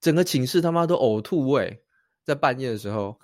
[0.00, 1.82] 整个寝室他妈都呕吐味，
[2.24, 3.18] 在半夜的时候，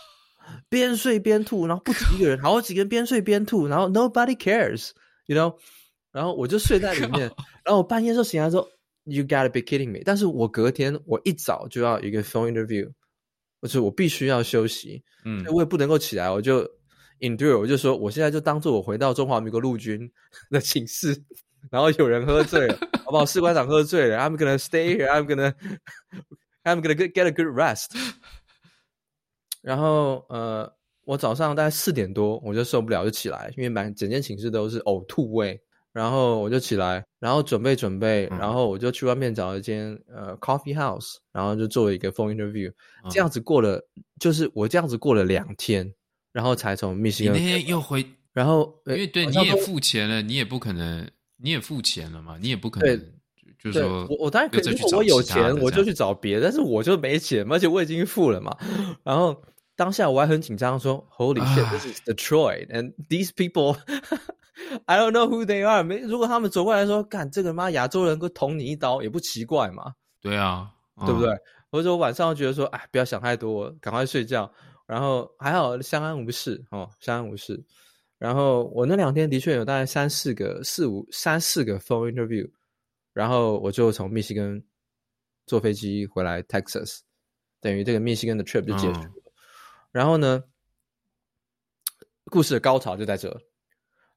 [0.68, 5.56] 边睡边吐，然后不止一个人，好几个人边睡边吐，然后 nobody cares，you know。
[6.12, 7.22] 然后我就睡在里面，
[7.64, 8.70] 然后我半夜时候醒来说
[9.02, 9.98] ，You gotta be kidding me！
[10.04, 12.88] 但是我隔天我一早就要一个 phone interview，
[13.58, 16.60] 我说我必须要休息，嗯，我也不能够起来，我就
[17.18, 20.08] endure，我就说我现在就当做我回到中华民国陆军
[20.50, 21.20] 的寝室，
[21.70, 23.26] 然后有人喝醉了，好不好？
[23.26, 27.90] 士官长喝醉了，I'm gonna stay here，I'm gonna，I'm gonna get a good rest。
[29.62, 30.72] 然后呃，
[31.04, 35.60] 我早上大概四点多我就受不了就起来，因为满整间寝室都是呕吐味。
[35.94, 42.68] 然后我就起来，然后准备准备，然后我就去外面找一间呃 coffee house，然后就做了一个 phone interview，
[43.12, 43.80] 这样子过了，
[44.18, 45.94] 就是我这样子过了两天，
[46.32, 47.34] 然后才从密西根。
[47.34, 51.08] 你那天又回，然后因为对你也付钱了，你也不可能，
[51.44, 52.98] 你也付钱了嘛，你也不可能，
[53.58, 58.56] 就是说，我我当然可以，如果我有钱，我就去找别的，但是我就没钱，而且我已经付了嘛，
[59.02, 59.42] 然后
[59.76, 63.76] 当下我还很紧张，说 Holy shit，this is Detroit and these people。
[64.86, 65.82] I don't know who they are。
[65.82, 71.36] 没，如果他们走过来说：“干这个妈亚洲人，会捅你一刀，也不奇怪嘛。”对啊，嗯、对不对？
[71.70, 74.50] 或者我晚上觉得说：“哎，不要想太多，赶快睡觉。”
[74.86, 77.62] 然后还好相安无事哦，相安无事。
[78.18, 82.50] 然后我那两天的确有大概三四个、四五三四个 phone interview。
[83.12, 84.64] 然后我就从密西根
[85.46, 87.00] 坐飞机回来 Texas，
[87.60, 89.04] 等于这个密西根的 trip 就结束了。
[89.04, 89.22] 嗯、
[89.92, 90.42] 然后呢？
[92.30, 93.38] 故事的高潮就在这。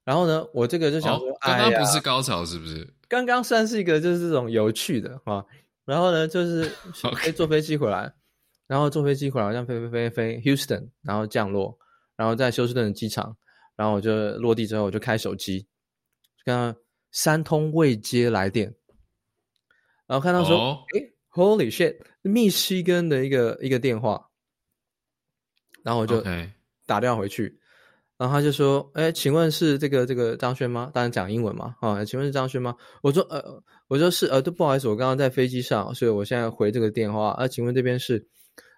[0.02, 2.92] 然后呢，我这个就想说，刚刚、哦、不是高潮是不是？
[3.06, 5.44] 刚刚算是一个就是这种有趣的啊。
[5.84, 6.64] 然后呢，就是
[7.22, 8.12] 飞坐飞机回来，
[8.66, 11.78] 然后坐飞机回来，好像飞飞飞飞 Houston，然后降落，
[12.16, 13.36] 然后在休斯顿的机场，
[13.78, 15.68] 然后我就落地之后我就开手机，
[16.44, 16.80] 看到
[17.12, 18.74] 三通未接来电，
[20.08, 21.58] 然后看到说，诶、oh.
[21.60, 24.30] Holy shit，密西根的一个一个电话，
[25.84, 26.20] 然后我就
[26.86, 27.60] 打电话回去。
[28.16, 30.90] 然后他就说：“哎，请问是这个这个张轩吗？
[30.92, 31.76] 当然讲英文嘛。
[31.80, 37.28] 啊，请问是张轩吗？”我说：“呃，我说是，呃，都不好意思，我刚刚在飞机上，所以我现在回这个电话。
[37.34, 38.26] 啊，请问这边是？”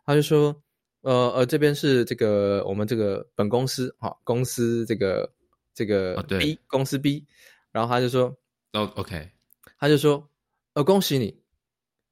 [0.05, 0.55] 他就说
[1.03, 5.33] ：“呃呃，这边是这个我们这个本公司，好、啊，公司这个
[5.75, 7.27] 这个 B、哦、公司 B。”
[7.73, 8.37] 然后他就说
[8.75, 9.31] ：“哦，OK。”
[9.79, 10.29] 他就说
[10.75, 11.41] ：“呃，恭喜你，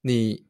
[0.01, 0.47] 你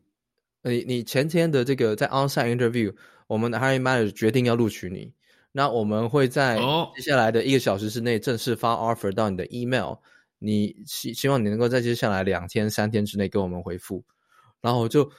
[0.63, 2.95] 你你前天的这个在 onsite interview，
[3.27, 5.13] 我们的 hiring manager 决定要录取你。”
[5.51, 6.59] 那我们会在
[6.95, 9.95] 接下来的一个小时之内正式发 offer 到你的 email，
[10.39, 14.05] 你希希望你能够在接下来两天三天之内给我们回复。
[14.61, 15.11] 然后我就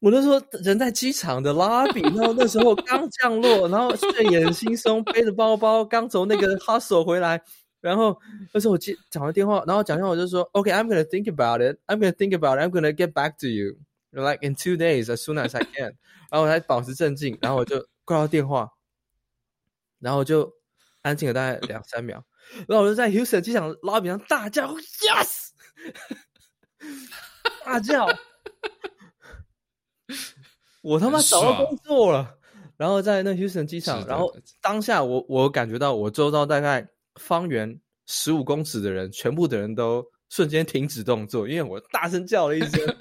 [0.00, 7.40] 我那时候人在机场的 lobby，然后那时候刚降落，然后睡眼惺忪，背着包包刚从那个 hostel 回来，
[7.80, 8.18] 然后
[8.52, 14.76] 那时候我接讲完电话，然后讲电话我就说，OK，I'm gonna think about it，I'm gonna think about it，I'm gonna get back to you，like in two
[14.76, 15.96] days as soon as I can。
[16.30, 18.70] 然后我还保持镇静，然后我就挂掉电话。
[20.00, 20.54] 然后我就
[21.02, 22.24] 安静了大概两三秒，
[22.68, 25.48] 然后我就在 Houston 机场 lobby 上大叫 Yes，
[27.64, 28.06] 大叫，
[30.88, 32.34] 我他妈找到工作了！
[32.76, 42.96] 然后在那 Houston 机场，然后当下我我感觉到我周遭大概方圆十五公尺的人，全部的人都瞬间停止动作，因为我大声叫了一声，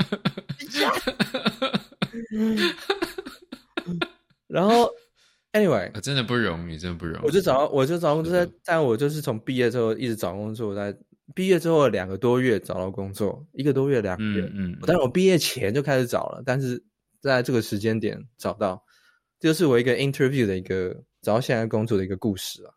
[4.47, 4.89] 然后。
[5.53, 7.25] Anyway，真的不容易，真的不容易。
[7.25, 10.95] 我就找，我就找工作，在在我就是从毕业之后一直找工作，在
[11.33, 14.41] 毕业之后两个多月找到工作，一个多月两个月。
[14.53, 16.83] 嗯，嗯，但是我毕业前就开始找了，但是
[17.19, 18.83] 在这个时间点找到，
[19.39, 22.73] 这就是我一个 interview 的一个找到现在工作的一个故事啊。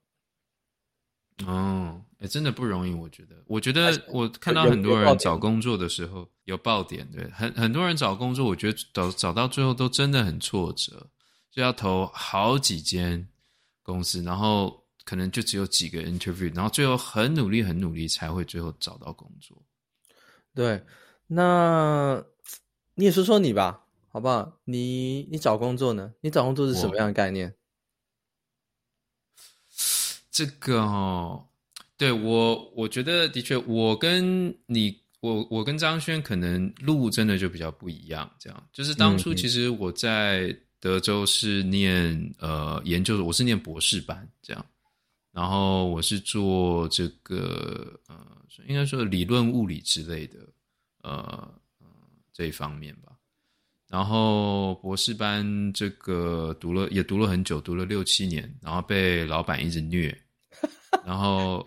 [1.46, 3.36] 哦，哎，真的不容易，我觉得。
[3.46, 11.08] 我觉得我看到很多人找工作的时候有爆点，对，很很多人找工作，我觉得找找到最后都真的很挫折。
[11.50, 13.26] 就要投好几间
[13.82, 19.60] 公司，然后可能就只有几个 interview，然后最后很努力、很努力才会最后找到工作。
[20.54, 20.80] 对，
[21.26, 22.24] 那
[22.94, 24.60] 你也说说你吧，好不好？
[24.64, 26.12] 你你找工作呢？
[26.20, 27.54] 你找工作是什么样的概念？
[30.30, 31.48] 这个哦，
[31.96, 38.30] 对，我我觉得的确，我跟你，我我跟张轩可能路真的就比较不一样。
[38.38, 40.48] 这样，就是当初其实我在。
[40.48, 44.66] 嗯德州是念呃研究的，我是念博士班这样，
[45.30, 48.26] 然后我是做这个呃，
[48.66, 50.38] 应该说理论物理之类的
[51.02, 51.52] 呃
[52.32, 53.09] 这一方面吧。
[53.90, 60.16] 然后博士班这个读了也读了很久，读了六七年，然后被老板一直虐，
[61.04, 61.66] 然后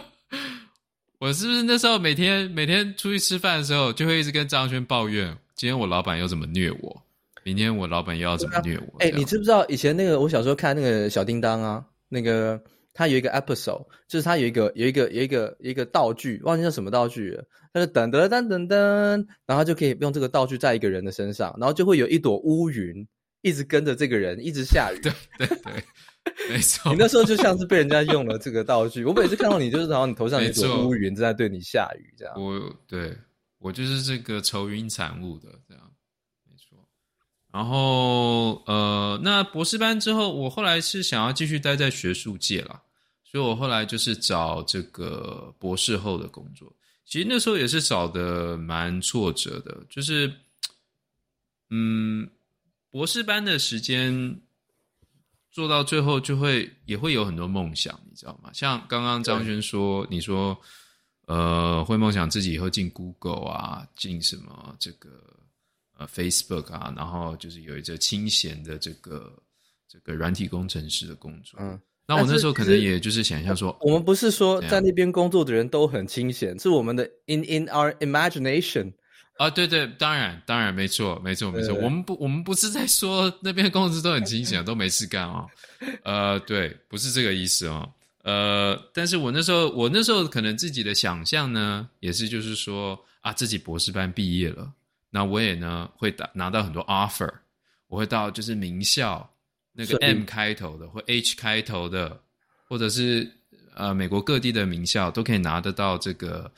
[1.20, 7.02] 我是不是那时候每天每天出去吃饭的时候，就会一直跟张轩抱怨，今天我老板又怎么虐我？
[7.44, 8.98] 明天我老板又要怎么虐我？
[9.00, 12.58] 哎、啊，你知不知道以前那个我小时候看那个小叮当啊，那个
[12.98, 17.44] 他有一个 episode，就是他有一个有一个有一个有一个道具，忘记叫什么道具了。
[17.72, 18.76] 他就噔噔噔噔噔，
[19.46, 23.06] 然后他就可以用这个道具在一个人的身上，然后就会有一朵乌云
[23.42, 24.98] 一直跟着这个人，一直下雨。
[25.38, 25.84] 对对对，
[26.50, 26.90] 没错。
[26.92, 29.04] 你那时候就像是被人家用了这个道具。
[29.04, 32.34] 我每次看到你，就是好像你头上有一朵乌云正在对你下雨这样。
[32.36, 33.16] 我对
[33.60, 35.84] 我就是这个愁云惨雾的这样。
[37.50, 42.82] 然后，呃，那博士班之后，我后来是想要继续待在学术界啦，
[43.30, 46.74] 所以我后来就是找这个博士后的工作。
[47.04, 50.32] 其实那时候也是找的蛮挫折的，就是，
[51.70, 52.28] 嗯，
[52.90, 54.40] 博士班的时间
[55.50, 58.50] 做到最后，就会也会有很多梦想，你知道吗？
[58.52, 60.58] 像刚刚张轩说，你说，
[61.26, 65.36] 呃，会梦想自己以后进 Google 啊，进什么这个。
[66.00, 69.36] 呃，Facebook 啊，然后就是有一个清闲的这个
[69.88, 71.58] 这个软体工程师的工作。
[71.60, 71.76] 嗯，
[72.08, 78.90] 那我那时候可能也就是想象说，我们不是说在那边工作的人都很清闲，是我们的 in in our imagination。
[79.36, 85.46] 啊，对对，当然当然没错没错没错，我们不我们不是在说那边工作都很清闲，都没事干啊、哦。
[86.02, 87.88] 呃，对，不是这个意思哦。
[88.22, 94.72] 呃，但是我那时候我那时候可能自己的想象呢，也是就是说啊，自己博士班毕业了。
[95.10, 97.30] 那我也呢会拿拿到很多 offer，
[97.86, 99.30] 我会到就是名校
[99.78, 102.20] 那个 M 开头的或 H 开头的
[102.66, 103.30] 或者是
[103.76, 106.50] 呃美国各地的名校都可以拿得到这个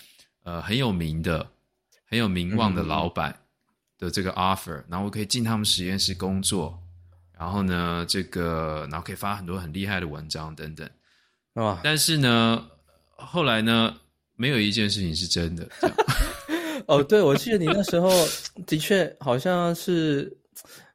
[0.43, 1.47] 呃很有名的、
[2.07, 3.39] 很有名望的老板
[3.99, 6.83] 的这个 offer，嗯，然后我可以进他们实验室工作，
[7.39, 10.89] 然后呢，这个然后可以发很多很厉害的文章等等。
[11.53, 12.67] 啊，但是呢，
[13.17, 13.95] 后来呢，
[14.35, 15.69] 没有一件事情是真的。
[16.89, 18.11] 哦，对，我记得你那时候
[18.67, 20.35] 的确好像是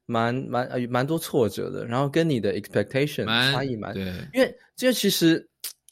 [0.06, 4.04] 蛮蛮呃蛮多挫折的，然后跟你的 expectation 差异蛮，对，
[4.34, 5.48] 因为这其实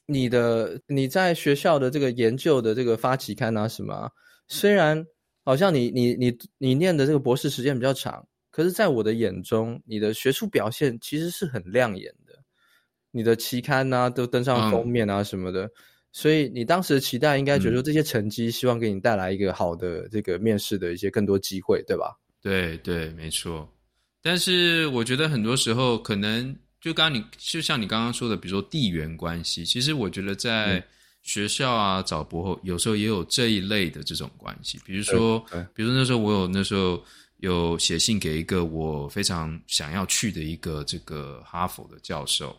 [0.05, 4.09] 你的你在学校的这个研究的这个发期刊啊什么，
[4.47, 5.05] 虽然
[5.43, 12.33] 好像你你你你念的这个博士时间比较长，可是在我的眼中，你的学术表现其实是很亮眼的，
[13.11, 15.65] 你的期刊啊都登上封面啊什么的。
[15.65, 15.71] 嗯
[16.15, 22.15] 所以你当时的期待应该觉得说这些成绩希望给你带来一个好的这个面试的一些更多机会，对吧？
[22.39, 23.67] 对对，没错。
[24.23, 30.83] 但是我觉得很多时候可能就刚刚你就像你刚刚说的，比如说地缘关系，其实我觉得在
[31.21, 34.79] 学校啊找博后有时候也有这一类的这种关系。
[34.85, 35.39] 比如说，
[35.75, 37.03] 比如说那时候我有那时候
[37.37, 42.55] 有写信给一个我非常想要去的一个这个哈佛的教授，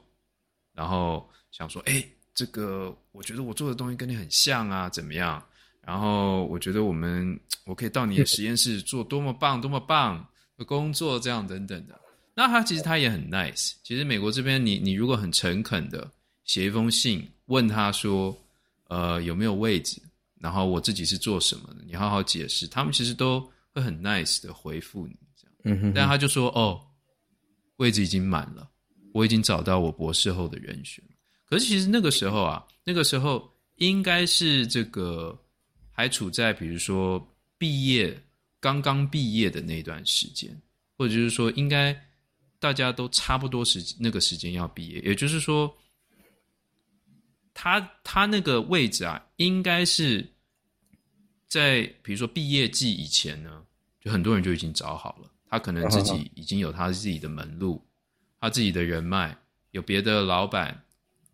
[0.73, 2.05] 然后想说，哎。
[2.37, 5.41] 这个我觉得我做的东西跟你很像啊，怎么样？
[5.81, 10.27] 然后我觉得我们我可以到你的实验室做多么棒、多么棒的
[10.62, 11.98] 工作，这样等等的。
[12.34, 13.72] 那他其实他也很 nice。
[13.82, 16.11] 其实美国这边，你你如果很诚恳的
[16.44, 18.36] 写一封信问他说，
[18.88, 20.02] 呃，有没有位置？
[20.40, 21.82] 然后我自己是做什么的？
[21.86, 23.40] 你好好解释，他们其实都
[23.72, 25.57] 会很 nice 的回复你这样。
[25.64, 25.92] 嗯哼。
[25.94, 26.78] 但他就说，哦，
[27.76, 28.68] 位置已经满了，
[29.12, 31.02] 我已经找到我博士后的人选。
[31.46, 35.38] 可是其实那个时候啊，那个时候应该是这个
[35.90, 37.24] 还处在比如说
[37.57, 38.20] 毕业
[38.65, 40.51] 刚刚毕业的那段时间，
[40.97, 41.95] 或者就是说应该
[42.59, 45.71] 大家都差不多时那个时间要毕业，也就是说，
[47.53, 50.27] 他他那个位置啊，应该是
[51.47, 53.62] 在比如说毕业季以前呢，
[54.01, 57.87] 就很多人就已经找好了，他可能自己已经有他自己的门路，
[58.41, 59.37] 他自己的人脉，
[59.73, 60.81] 有别的老板。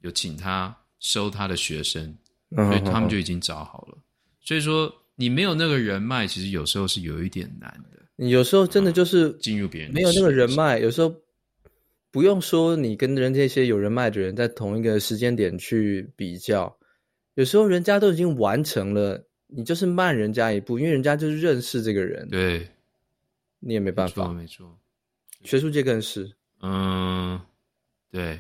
[0.03, 2.17] 有请他收他的学生，
[2.57, 3.99] 所以他们就已经找好了。
[4.41, 8.01] 所以说，你没有那个人脉，其实有时候是有一点难的。
[8.17, 11.15] 你有时候真的就是进入别人没有那个人脉，有时候
[12.11, 16.75] 不用说你跟人这些有人脉的人在同一个时间点去比较，
[17.35, 22.27] 有时候人家都已经完成了，你就是慢人家一步，因为人家就是认识这个人。
[22.31, 22.67] 对，
[23.59, 24.75] 你也没办法，没错，
[25.45, 26.33] 学术界更是。
[26.63, 27.39] 嗯，
[28.11, 28.39] 对。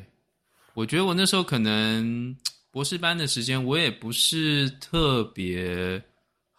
[0.72, 2.34] 我觉得我那时候可能
[2.70, 6.02] 博士班的时间，我也不是特别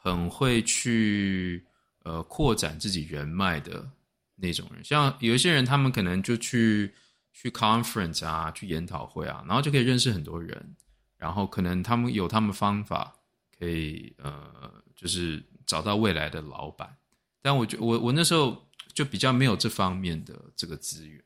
[0.04, 1.64] 很会去
[2.04, 3.88] 呃扩展自己人脉的
[4.36, 4.84] 那种人。
[4.84, 6.91] 像有一些人，他们可能就去
[7.32, 10.76] 去 conference 啊，去研讨会啊，然后就可以认识很多人，
[11.18, 13.14] 然后可能他们有他们方法
[13.60, 16.97] 可以呃，就是找到未来的老板。
[17.43, 21.24] 但我觉我我那时候就比较没有这方面的这个资源。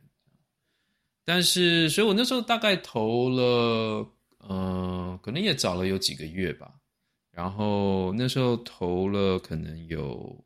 [1.28, 4.08] 但是，所以我那时候大概投了，
[4.38, 6.72] 呃，可能也找了有几个月吧。
[7.36, 10.42] 然后那时候投了，可能有，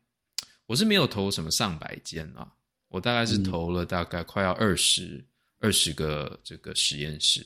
[0.66, 2.52] 我是没有投什么上百间啊，
[2.88, 5.24] 我大概是投了大概快要二十
[5.60, 7.46] 二十个这个实验室。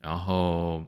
[0.00, 0.82] 然后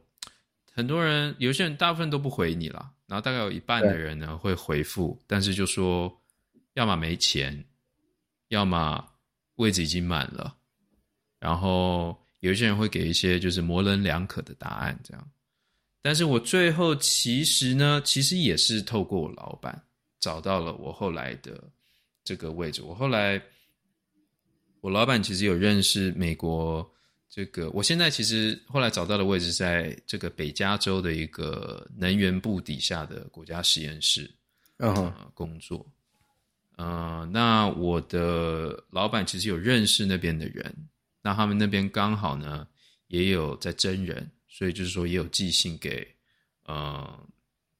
[0.72, 6.10] 很多人，有些人大部分都不回你了，然后大概有一半的人呢会回复，但是就说，
[6.72, 7.62] 要么没钱，
[8.48, 9.06] 要么
[9.56, 10.56] 位置已经满了。
[11.38, 15.30] 然后有一些人会给一些就是模棱两可的答案，这样。
[16.02, 19.82] 但是我最后其实呢，其实也是透过我老板
[20.20, 21.62] 找到了我后来的
[22.22, 22.82] 这个位置。
[22.82, 23.42] 我后来，
[24.80, 26.88] 我老板其实有认识美国
[27.28, 34.30] 这个，我现在其实后来找到的位置在这个北加州的一个能源部底下的国家实验室，
[34.78, 35.02] 嗯、uh-huh.
[35.02, 35.84] 呃，工作。
[36.76, 40.72] 嗯、呃，那我的老板其实有认识那边的人。
[41.22, 42.64] 那他们那边刚好呢，
[43.08, 46.06] 也有在真人，所以就是说也有寄信给，
[46.64, 47.06] 呃，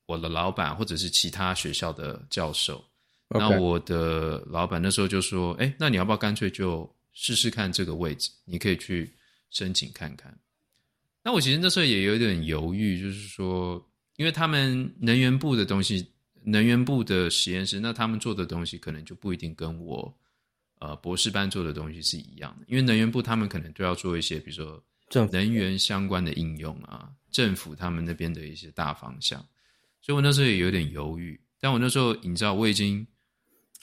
[0.04, 2.84] 我的老板或者是其他学校的教授。
[3.28, 8.30] 那我的老板那时候就说：“哎，那你要不要干脆就试试看这个位置？
[8.44, 9.10] 你可以去
[9.48, 10.38] 申请看看。”
[11.24, 13.82] 那我其实那时候也有点犹豫，就是说，
[14.16, 16.06] 因为他们能源部的东西，
[16.42, 20.14] 能源部的实验室，那他们做的东西可能就不一定跟我。
[20.78, 24.80] 呃，博士班做的东西是一样的，因为能源部他们可能都要做一些，比如说
[25.30, 29.38] 能源相关的应用啊，政府他们那边的一些大方向，
[30.02, 31.40] 所以我那时候也有点犹豫。
[31.60, 33.06] 但我那时候你知道，我已经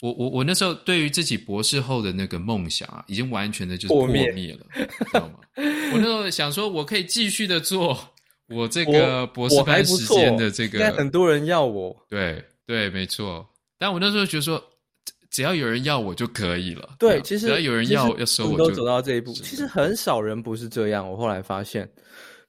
[0.00, 5.40] 我我我那时候对于自己博士后的那个梦想啊，已经完全的就是破灭了，知道吗？
[5.56, 7.98] 我那时候想说，我可以继续的做
[8.48, 11.96] 我这个博士班时间的这个，很多人要我。
[12.08, 13.48] 对对，没错。
[13.78, 14.62] 但我那时候觉得说，
[15.34, 16.94] 只要有人要我就可以了。
[16.98, 19.32] 对，其实只要有人要要收我就，都走到这一步。
[19.32, 21.10] 其实很少人不是这样。
[21.10, 21.90] 我后来发现，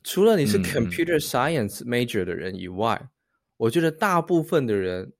[0.04, 3.10] 除了你是 computer science major 的人以外，嗯、
[3.58, 5.12] 我觉得大部分的人。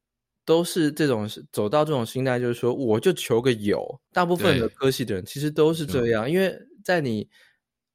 [0.48, 3.84] 都是这种走到这种心态，就是说，我就求个有。
[4.14, 7.28] 大部分的科系的人其实都是这样，因为在你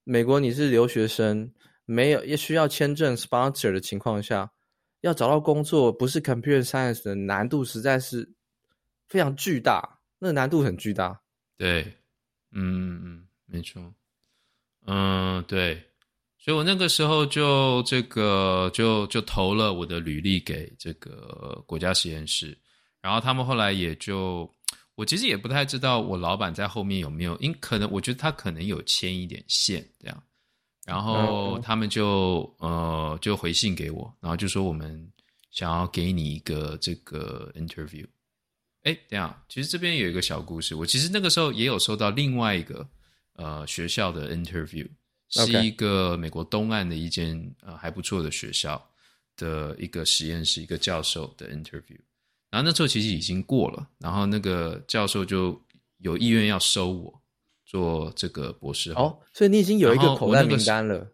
[0.03, 1.49] 美国你是留学生，
[1.85, 4.51] 没有也需要签证 sponsor 的情况下，
[5.03, 8.29] 要找到工作，不是 computer science 的难度实在是
[9.11, 9.87] 非常巨大，
[10.19, 11.21] 那个难度很巨大。
[11.59, 11.83] 对，
[12.53, 13.93] 嗯嗯，没错，
[14.87, 15.83] 嗯对。
[16.39, 22.57] 所以我那个时候就这个就就投了我的履历给这个国家实验室，
[23.03, 24.51] 然后他们后来也就，
[24.95, 30.23] 我其实也不太知道我老板在后面有没有，因可能我觉得他可能有牵一点线这样，
[30.87, 35.13] 然后他们就呃就回信给我，然后就说我们
[35.51, 38.07] 想要给你一个这个 interview。
[38.83, 42.89] 哎，这样，其实这边有一个小故事，我其实那个时候也有收到另外一个
[43.35, 44.89] 呃学校的 interview。
[45.33, 48.85] 是一个美国东岸的一间呃还不错的学校
[49.37, 51.97] 的一个实验室，一个教授的 interview，
[52.51, 55.65] 然后那时候其实已经过了，然后那个教授就
[55.99, 57.23] 有意愿要收我
[57.65, 59.05] 做这个博士后。
[59.05, 61.07] 哦，所以你已经有一个口袋名单了。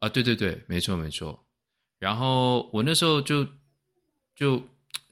[0.00, 1.46] 啊，对对对，没错没错。
[2.00, 3.46] 然后我那时候就
[4.34, 4.60] 就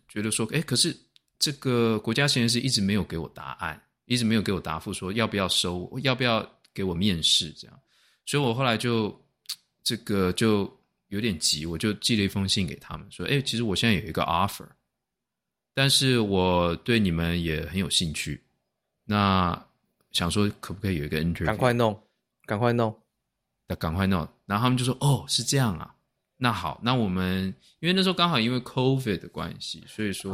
[0.08, 0.96] 觉得说，哎，可是
[1.40, 6.48] 这个国家实验室一直没有给我答案，一直没有给我答复，说要不要收，要不要。
[6.72, 7.80] 给我面试这样，
[8.24, 9.12] 所以我后来就
[9.82, 10.72] 这个就
[11.08, 14.68] 有点急，我就寄了一封信给他们说：“哎，其实我现在有一个 offer，
[15.74, 18.40] 但是我对你们也很有兴趣，
[19.04, 19.60] 那
[20.12, 21.46] 想说可不可以有一个 interview？
[21.46, 22.00] 赶快弄，
[22.46, 22.96] 赶快弄，
[23.66, 25.92] 那赶快弄。”然后他们就说：“哦，是这样啊，
[26.36, 30.32] 那好，那我们因为那时候刚好因为 COVID 的关系，所以说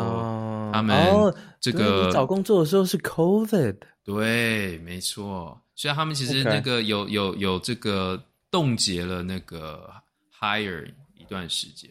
[0.77, 8.18] 他们这个、哦、找工作的时候是 COVID，对，没错。”所以他们其实那个.有有，有这个
[8.51, 9.93] 冻结了那个
[10.41, 11.91] hire 一段时间，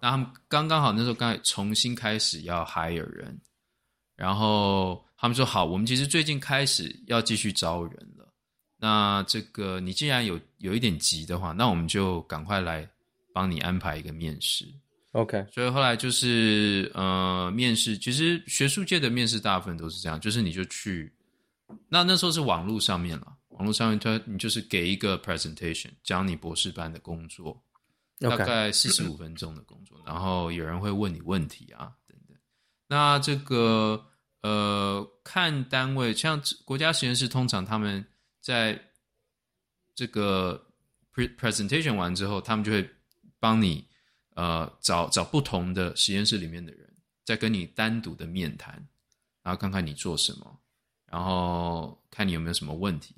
[0.00, 3.38] 那他们刚刚好那时候刚重新开始要 hire 人，
[4.16, 8.26] 然后他们说好，我们其实最近开始要继续招人了。
[8.78, 12.88] 那这个你既然有有一点急的话，那我们就赶快来
[13.34, 14.64] 帮你安排一个面试。
[15.16, 21.10] OK，所以后来就是呃面试，其实学术界的面试大部分都是这样，就是你就去。
[21.88, 27.60] 那那时候是网络上面了，网络上面他你就是给一个 presentation，讲你博士班的工作.
[28.18, 32.34] 大概四十五分钟的工作，然后有人会问你问题啊等等。
[32.86, 34.02] 那这个
[34.40, 38.02] 呃，看单位像国家实验室，通常他们
[38.40, 38.80] 在
[39.94, 40.64] 这个
[41.14, 42.88] presentation 完之后，他们就会
[43.38, 43.86] 帮你
[44.36, 46.88] 呃找找不同的实验室里面的人，
[47.24, 48.74] 再跟你单独的面谈，
[49.42, 50.60] 然后看看你做什么。
[51.08, 53.14] 然后看你有没有什么问题，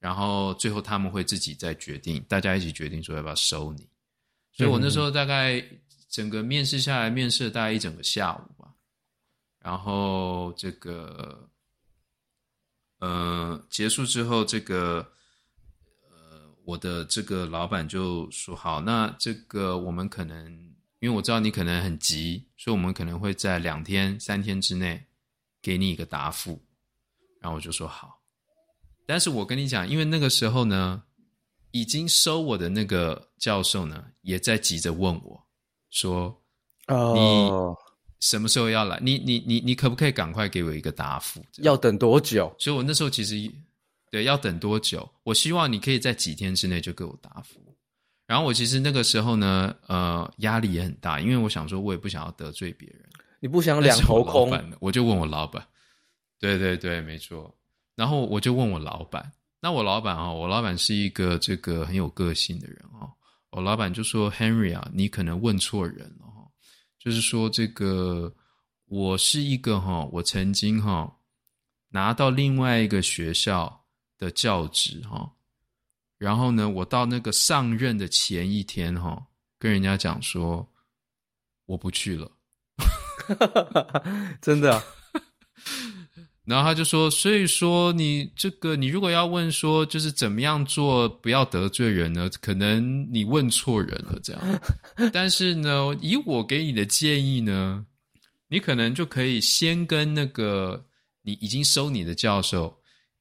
[0.00, 3.86] 然后最后他们会自己再决定，大家一起决定说要不要收你。
[4.50, 5.62] 所以我那时候大概
[6.08, 8.74] 整个面试下来，面试了大概一整个下午吧。
[9.60, 11.50] 然后这个
[13.00, 15.08] 呃结束之后，这个呃
[16.68, 20.52] 我的这个老板就说：“好，那这个我们可能
[20.98, 25.02] 因为我知道你可能很急，所以我们可能会在两天、三天之内
[25.62, 26.62] 给你一个答复。”
[27.40, 28.20] 然后我就说好，
[29.06, 31.02] 但是我跟你讲，因为那个时候呢，
[31.70, 35.42] 已经收我的那个教授呢，也在急着问我，
[35.88, 36.38] 说，
[36.88, 39.00] 哦，你什么时候要来？
[39.00, 41.42] 你你你你可不可以赶快给我一个答复？
[41.62, 42.54] 要等多久？
[42.58, 43.50] 所以我那时候其实，
[44.10, 45.08] 对，要等多久？
[45.22, 47.60] 我希望你可以在几天之内就给我答复。
[48.26, 53.02] 然后我其实那个时候呢，呃，压力也很大，因为我想说，我也不想要得罪别人，
[53.40, 55.66] 你不想两头空，我，我就问我老板。
[56.38, 57.52] 对对对，没错。
[57.96, 63.10] 然后我就问我老板，那我老板啊，我老板是一个这个很有个性的人哦。
[63.50, 66.46] 我老板就说：“Henry 啊，你可能问错人了哈。
[66.98, 68.32] 就是说这个，
[68.84, 71.10] 我是一个哈，我曾经哈
[71.88, 73.77] 拿到另外一个学校
[74.18, 75.30] 的教职哈，
[76.18, 79.26] 然后呢，我到那个上任的前一天哈，
[79.58, 80.68] 跟人家讲说
[81.66, 82.30] 我不去了，
[84.42, 84.84] 真的啊。
[86.48, 92.30] ”然后他就说：“所以说你这个，你如果要问说，就是怎么样做不要得罪人呢？
[92.40, 94.60] 可能你问错人了，这样。
[95.12, 97.84] 但是呢，以我给你的建议呢，
[98.48, 100.86] 你可能就可以先跟那个
[101.20, 102.77] 你已经收你的教授，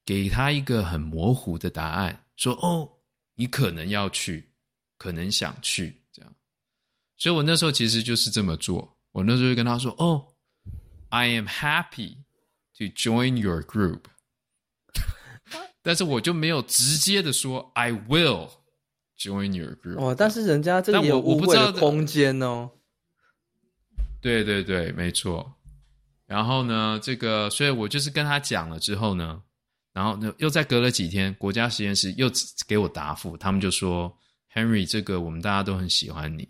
[0.08, 2.89] 给他一个很模糊的答案，说哦，
[3.36, 4.49] 你可能要去，
[4.97, 6.34] 可能想去这样。
[7.18, 10.26] 所以我那时候其实就是这么做，我那时候就跟他说哦
[11.10, 12.20] ，I am happy
[12.78, 14.03] to join your group。
[15.84, 18.49] 但是我就没有直接的说 I will
[19.20, 19.99] join your group。
[19.99, 22.72] 哦，但是人家这个也有误会的空间哦。
[24.22, 25.55] 对对对，没错。
[26.26, 29.43] 然后呢，这个，所以我就是跟他讲了之后呢，
[29.98, 32.30] 然后呢，又再隔了几天，国家实验室又
[32.68, 34.16] 给我答复，他们就说
[34.54, 36.48] ，Henry，这个我们大家都很喜欢你，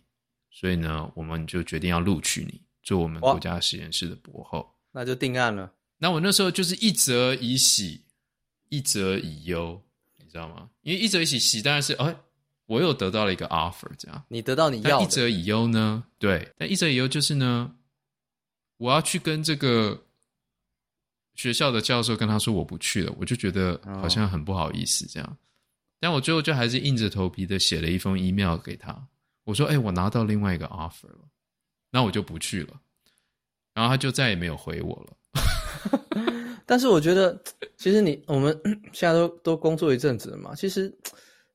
[0.52, 4.70] 所以呢，我们就决定要录取你做我们国家实验室的博后。
[4.92, 5.72] 那就定案了。
[5.98, 8.04] 那我那时候就是一则以喜。
[8.70, 9.82] 一则以忧，
[10.18, 10.70] 你知道吗？
[10.82, 12.14] 因为一则以喜，喜当然是哎，
[12.66, 14.26] 我又得到了一个 offer，这样。
[14.28, 15.06] 你得到你要的。
[15.06, 16.04] 一则以忧呢？
[16.20, 17.74] 对，但一则以忧就是呢，
[18.76, 20.04] 我要去跟这个
[21.38, 25.30] 学校的教授跟他说我不去了，我就觉得好像很不好意思这样。
[25.30, 25.38] 哦、
[26.02, 29.08] 但我最后就还是硬着头皮的写了一封 email 给他，
[29.46, 31.20] 我说：“哎，我拿到另外一个 offer 了，
[31.92, 32.82] 那我就不去了。”
[33.74, 35.14] 然后他就再也没有回我了。
[36.66, 37.40] 但是我觉得，
[37.78, 38.60] 其实你我们
[38.92, 40.92] 现在都都工作一阵子了嘛，其实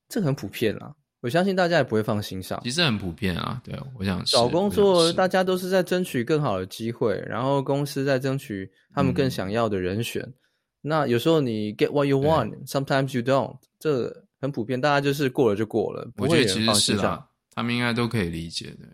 [0.08, 0.94] 这很普遍啊。
[1.22, 2.60] 我相信大家也不会放心上。
[2.62, 10.20] 其实很普遍啊，对，我想找工作，大家都是在争取更好的机会，然后公司在争取他们更想要的人选。
[10.22, 10.34] 嗯、
[10.82, 17.26] 那有时候你 get what you want，sometimes you don't，这很普遍，大家就是过了就过了，不会放心上。
[17.54, 18.88] 他们应该都可以理解的。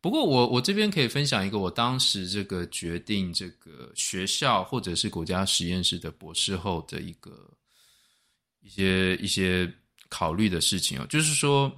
[0.00, 7.32] 不过我我这边可以分享一个我当时这个决定这个学校或者是国家实验室的博士后的一个
[8.60, 9.66] 一些一些
[10.14, 11.72] 考虑的事情哦，就是说，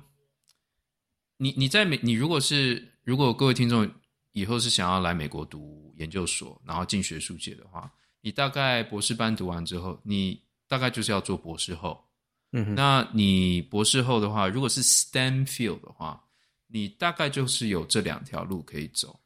[1.39, 3.91] 你你在美，你如果是如果各位听众
[4.33, 12.05] 以后是想要来美国读研究所，然后进学术界的话，你大概博士班读完之后，你大概就是要做博士后。
[12.53, 16.23] 嗯哼，那你博士后的话，如果是 STEM field 的话。
[16.69, 19.19] 你大概就是有这两条路可以走，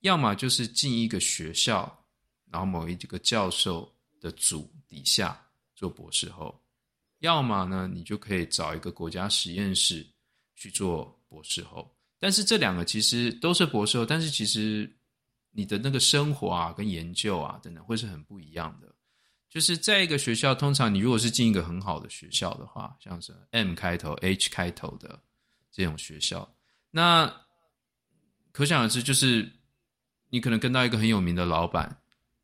[0.00, 1.90] 要么就是进一个学校，
[2.52, 3.90] 然后某一个教授
[4.20, 5.34] 的组底下
[5.74, 6.54] 做博士后，
[7.24, 10.06] 要么呢，你就可以找一个国家实验室
[10.54, 11.90] 去做博士后。
[12.20, 14.94] 但是这两个其实都是博士后，但是其实
[15.50, 18.94] 你的那个生活啊、跟研究啊等等会是很不一样的。
[19.48, 25.18] 就是在一个学校，通常你如果是进一个很好的学校的话，像是 M 开头、H 开头的
[25.72, 26.46] 这种学校。
[26.90, 27.32] 那
[28.52, 29.50] 可想而知，就是
[30.28, 31.96] 你可能跟到一个很有名的老板，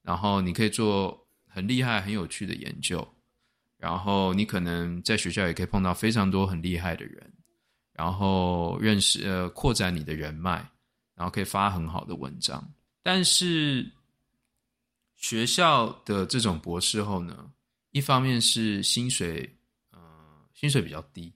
[0.03, 3.07] 然后你可以做很厉害、很有趣的研究，
[3.81, 7.33] 然后你可能在学校也可以碰到非常多很厉害的人，
[7.95, 10.57] 然后认识呃扩展你的人脉，
[11.15, 12.63] 然后可以发很好的文章。
[13.03, 13.91] 但是
[15.17, 17.51] 学校的这种博士后呢，
[17.93, 19.51] 一方面是薪水，
[19.93, 19.99] 呃，
[20.53, 21.33] 薪水比较低。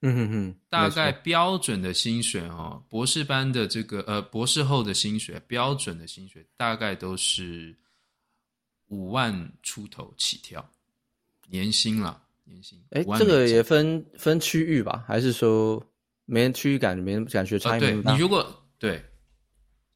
[0.00, 7.76] 嗯哼哼，大概标准的薪水哦，博士班的这个呃，博士后的薪水，标准的薪水大概都是
[8.86, 10.64] 五万出头起跳，
[11.50, 12.78] 年薪啦，年薪。
[12.90, 15.04] 哎，这个也分分区域吧？
[15.06, 15.84] 还是说
[16.24, 18.12] 没人区域感，没人感觉差异那么大？
[18.12, 19.02] 对，你如果对，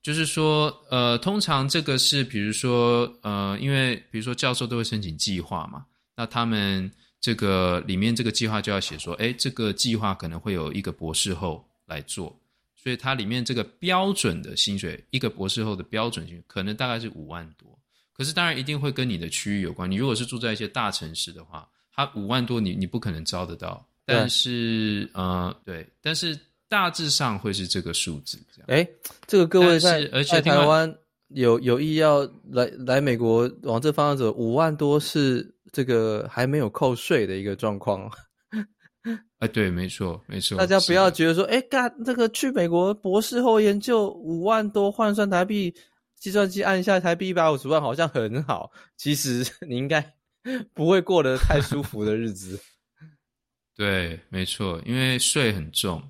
[0.03, 5.85] 就是说呃，通常这个是比如说呃，因为比如说教授都会申请计划嘛，
[6.17, 6.91] 那他们。
[7.25, 12.37] 这个里面这个计划就要写说，哎，这个计划可能会有一个博士后来做，
[12.75, 17.79] 所以它里面这个标准的薪水，一个博士后的标准薪水可能大概是五万多。
[18.13, 19.91] 可是当然一定会跟你的区域有关。
[19.91, 23.85] 你如果是住在一些大城市的话，它五万多你你不可能招得到。
[24.05, 26.39] 但是呃，对，但是
[26.69, 28.67] 大致上会是这个数字这样。
[28.69, 28.89] 哎，
[29.27, 30.93] 这个各位在而且台湾
[31.29, 35.55] 有有意要来来美国往这方向走，五万多是。
[35.73, 38.07] 这个还没有扣税的一个状况，
[39.39, 40.59] 哎， 对，没错，没错。
[40.59, 45.75] 大家不要觉得说，哎，干这个去美国博士后研究五万多换算台币，
[46.23, 48.71] 计算机按下台币一百五十万，好像很好。
[48.97, 50.15] 其实 你应该
[50.73, 52.61] 不会过得太舒服的日子。
[53.75, 56.01] 对，没错，因为税很重。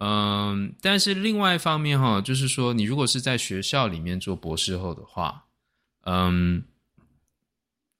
[0.00, 5.46] 嗯，但是另外一方面哈，就是说，你如果是在学校里面做博士后的话，
[6.02, 6.62] 嗯。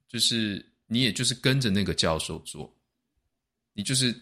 [0.07, 2.71] 就是你，也就是跟着那个教授做，
[3.73, 4.15] 你就是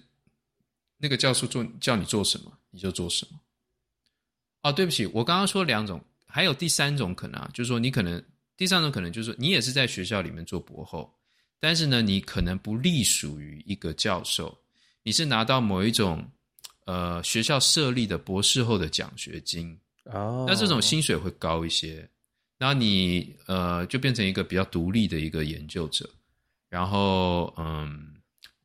[0.97, 3.39] 那个教授做叫你做什么，你就做什么。
[4.63, 6.01] 哦，对不起，我刚刚说两种，
[6.35, 8.21] 还有第三种可能啊，就是说你可能
[8.57, 11.09] 第三种可能就是说你也是在学校里面做博后，
[11.61, 14.53] 但是呢，你可能不隶属于一个教授，
[15.01, 16.29] 你是拿到某一种
[16.83, 22.05] 呃学校设立的博士后的奖学金，哦，那这种薪水会高一些，
[22.57, 26.09] 然后你呃就变成一个比较独立的一个研究者，
[26.67, 28.13] 然后嗯，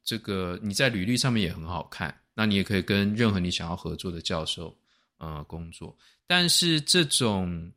[0.03, 4.77] 这个你在履历上面也很好看，那你也可以跟任何你想要合作的教授
[5.21, 5.97] 呃工作，
[6.27, 7.73] 但是这种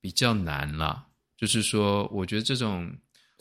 [0.00, 2.90] 比较难啦，就是说我觉得这种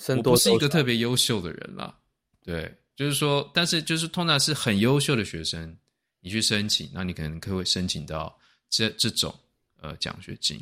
[0.09, 1.97] 我不是一个特别优秀的人啦，
[2.43, 5.77] 对，就是说，但是就是通常是很优秀的学生，
[6.19, 8.37] 你去申请，那你可能可以会申请到。
[8.67, 9.33] 这这种
[9.79, 10.59] 呃奖学金，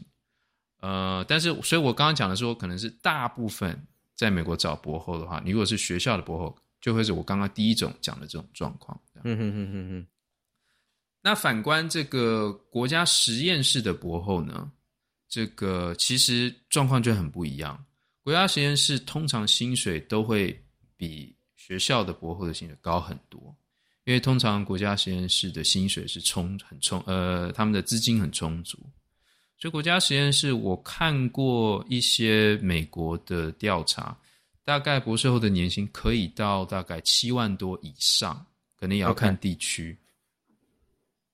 [0.81, 3.81] 呃，但是所以我刚刚讲的说，可能是大部分
[4.13, 8.99] 在美国找博后的话，你如果是学校的博后，就会是我刚刚第一种讲的这种状况。
[9.23, 10.07] 嗯哼哼哼哼。
[11.23, 14.69] 那反观这个国家实验室的博后呢，
[15.29, 17.83] 这个其实状况就很不一样。
[18.21, 20.55] 国家实验室通常薪水都会
[20.97, 23.55] 比学校的博后的薪水高很多。
[24.05, 28.77] 因为通常国家实验室的薪水是充很充，呃，他们的资金很充足，
[29.57, 34.13] 所以国家实验室我看过一些美国的调查，
[34.65, 38.45] 大概博士后的年薪可以到大概七万多以上，
[38.77, 39.97] 可能也要看地区。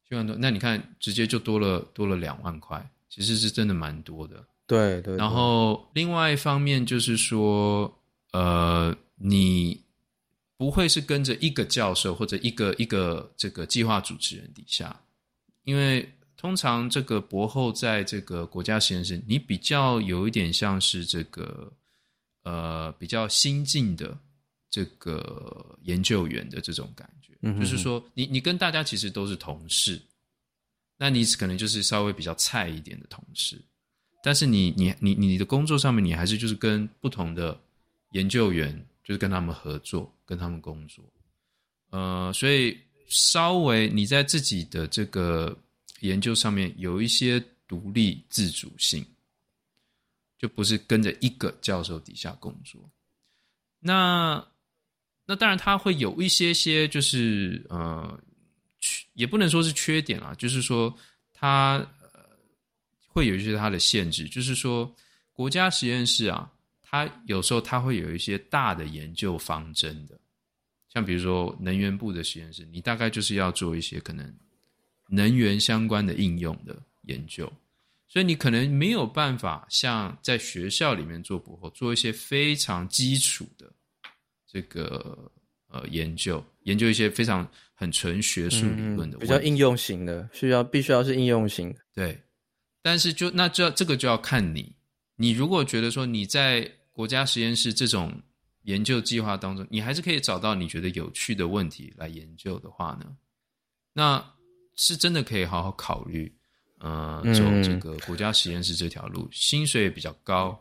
[0.10, 4.44] 七万多，那你看直接就多了多了两万块，其实是真的蛮多的。
[4.68, 5.18] 对对，对。
[5.18, 7.98] 然后另外一方面就是说，
[8.34, 9.82] 呃，你。
[10.60, 15.00] 不会是跟着一个教授或者一个一个这个计划主持人底下，
[15.64, 16.06] 因为
[16.36, 21.72] 通常这个博后在这个国家实验室，你比较有一点像是这个
[22.44, 24.18] 呃比较新进的
[24.70, 30.02] 这个研究员的这种感觉，嗯、就是说你你跟大家其实都是同事，
[30.98, 33.62] 那你可能就是稍微比较菜一点的同事，
[34.24, 37.60] 但是你你你你的工作上面你还是就是跟不同的
[38.12, 38.86] 研究员。
[39.02, 41.04] 就是跟他们合作，跟他们工作，
[41.90, 42.78] 呃，所以
[43.08, 45.58] 稍微你在自己的这个
[46.02, 49.04] 研究上面有一些独立自主性，
[50.38, 52.80] 就不是跟着一个教授底下工作。
[53.80, 54.48] 那
[55.30, 58.20] 那当然他会有一些些，就是呃，
[59.14, 60.92] 也不能说是缺点啊，就是说
[61.32, 62.20] 它呃
[63.08, 64.92] 会有一些它的限制，就是说
[65.32, 66.52] 国家实验室啊。
[66.82, 70.20] 它有时候它会有一些大的研究方针的，
[70.92, 74.36] 像比如说能源部的实验室，你大概就是要做一些可能
[75.08, 77.46] 能源相关的应用的研究，
[78.08, 83.72] 所以你可能没有办法像在学校里面做博后，做一些非常基础的
[84.52, 85.32] 这个
[85.68, 91.80] 呃研究，研究一些非常很纯学术理论的，嗯，比较应用型的，需要必须要是应用型的。
[91.94, 92.20] 对，
[92.82, 94.76] 但是就那这这个就要看你，
[95.16, 98.20] 你如果觉得说你在国家实验室这种
[98.64, 103.16] 研究计划当中，你还是可以找到你觉得有趣的问题来研究的话呢，
[103.94, 104.34] 那
[104.76, 106.34] 是真的可以好好考虑，
[106.80, 110.60] 呃，走这个国家实验室这条路，嗯、薪水也比较高，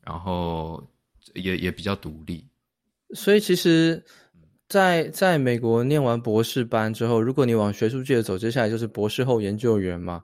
[0.00, 0.82] 然后
[1.34, 2.44] 也也比较独立。
[3.14, 4.04] 所以其实
[4.68, 10.22] 在，在在美国念完博士班之后，如果你往学术界走，接下来就是博士后研究员嘛。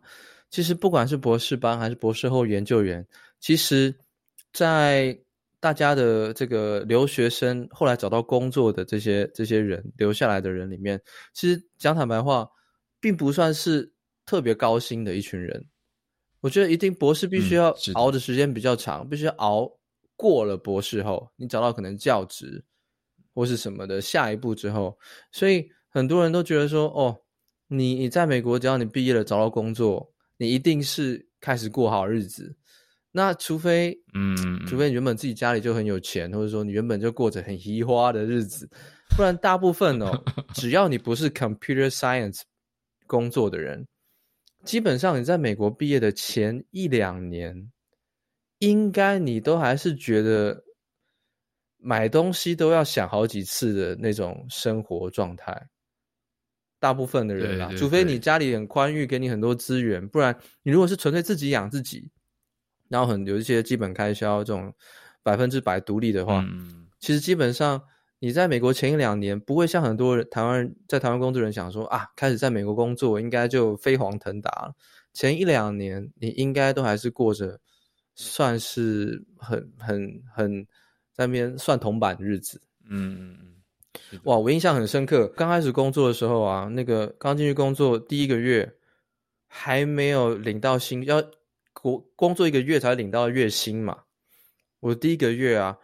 [0.51, 3.05] 其实不管是博士班还是博士后研究员，
[3.41, 3.93] 其实，
[4.53, 5.19] 在
[5.59, 11.01] 大家的这个留学生后来找到工作的这些这些人留下来的人里面，
[11.33, 12.47] 其实讲坦白话，
[13.01, 13.91] 并不算是
[14.27, 15.67] 特别高薪的一群人。
[16.41, 19.69] 我觉得一定博士必须要熬的时间比较长，嗯、必须熬
[20.15, 22.63] 过了博士后，你找到可能教职
[23.35, 24.97] 或是什么的下一步之后，
[25.33, 27.21] 所以很多人都觉得说，哦，
[27.69, 32.57] 你你在美国，只要你毕业了找到工作，你一定是开始过好日子。
[33.17, 38.69] 那除非，嗯，除非你原本自己家里就很有钱，或者说你原本就过着很移花的日子，
[39.17, 40.21] 不然大部分哦，
[40.55, 42.41] 只要你不是 computer science
[43.07, 43.87] 工作的人，
[44.65, 47.71] 基本上你在美国毕业的前一两年，
[48.59, 50.64] 应该你都还是觉得
[51.85, 55.69] 买东西都要想好几次的那种生活状态。
[56.81, 62.11] 大部分的人啦，除非你家里很宽裕，给你很多资源，不然你如果是纯粹自己养自己。
[62.89, 64.73] 然后很有一些基本开销，这种
[65.23, 67.83] 百分之百独立的话，嗯，其实基本上
[68.19, 74.75] 你在美国前一两年不会像很多人台湾人在台湾工作人想说啊，开始在美国工作应该就飞黄腾达了。
[75.15, 77.59] 前一两年你应该都还是过着
[78.15, 80.67] 算是很很很
[81.15, 82.61] 在那边算铜板的日子。
[82.91, 83.39] 嗯嗯
[84.13, 88.75] 嗯，哇，我印象很深刻，刚开始工作的时候啊，那个刚进去工作第一个月
[89.47, 91.25] 还没有领到薪要。
[91.83, 94.05] 我工作一个月才领到月薪嘛，
[94.81, 95.77] 我第一个月啊，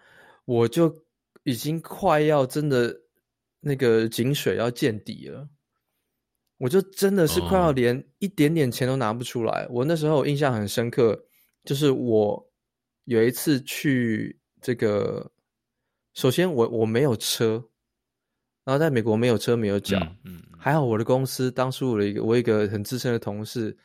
[0.47, 1.05] 我就
[1.43, 3.03] 已经快要真的
[3.61, 5.47] 那个井水要见底了。
[6.57, 9.65] 我就真的是快要连一点点钱都拿不出来。
[9.65, 9.77] Oh.
[9.77, 11.27] 我那时候印象很深刻，
[11.65, 12.51] 就是我
[13.05, 15.31] 有一次去这个，
[16.15, 17.65] 首先我我没有车，
[18.65, 23.77] 然后在美国没有车没有脚，嗯，嗯，还好我的公司当初我的一个我一个很资深的同事，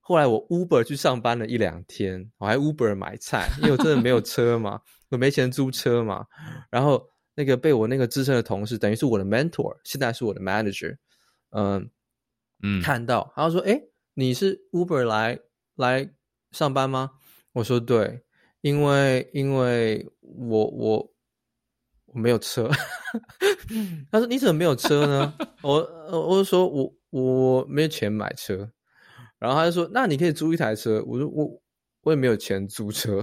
[0.00, 4.80] 后来我 Uber 去上班了一两天，我还 Uber 买菜，因为我真的没有 车嘛，
[5.10, 6.26] 我没钱租车嘛，
[6.70, 10.96] 然后那个被我那个资深的同事，等于是我的 mentor，现在是我的 manager，
[11.50, 11.90] 嗯。
[12.64, 13.82] 嗯，看到，然后说：“哎，
[14.14, 15.36] 你是 Uber 来
[15.74, 16.08] 来
[16.52, 17.10] 上班吗？”
[17.54, 18.22] 我说：“对，
[18.62, 21.12] 因为因为我我
[22.06, 22.70] 我没有车。
[24.10, 25.78] ”他说：“你怎么没有车呢？”我
[26.10, 28.72] 我就说：“我我没有钱买车。”
[29.38, 31.62] 然后他就说：“那你可以租一台车。”我说：“我
[32.02, 33.22] 我也没有钱租车。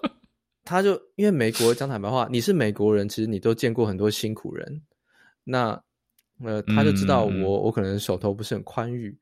[0.64, 4.82] 他就因为美国讲坦白话，你是美国人，其实你都见过很多辛苦人。”
[5.44, 5.82] 那
[6.42, 9.18] 呃，他就知道我，嗯、我可能手头不是很宽裕。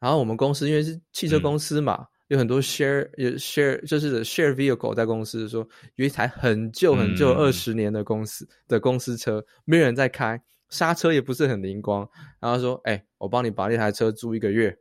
[0.00, 12.08] 然后我们公司因为是汽车公司嘛，嗯、有很多 share 有 share 就是 share vehicle 在公司说有一台很旧很旧二十年的公司、嗯、的公司车，没有人在开，刹车也不是很灵光。
[12.40, 14.76] 然后说，哎、欸，我帮你把那台车租一个月，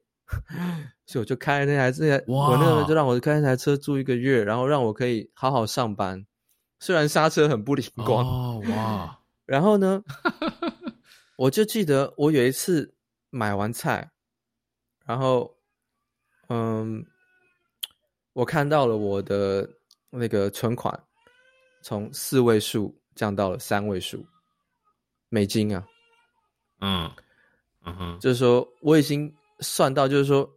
[1.06, 6.26] 所以我就开那台这台，我那个就让我开那台车租一个月，然后让我可以好好上班。
[6.80, 10.04] 虽然刹车很不灵光，哦、哇，然后呢？
[11.38, 12.96] 我就记得我有一次
[13.30, 14.12] 买完菜，
[15.06, 15.58] 然后，
[16.48, 17.06] 嗯，
[18.36, 19.66] 我看到了我的
[20.10, 20.94] 那个存款
[21.82, 24.26] 从四位数降到了三位数
[25.30, 25.88] 美金啊，
[26.82, 27.10] 嗯
[27.86, 30.50] 嗯哼，就是说我已经算到，就是说，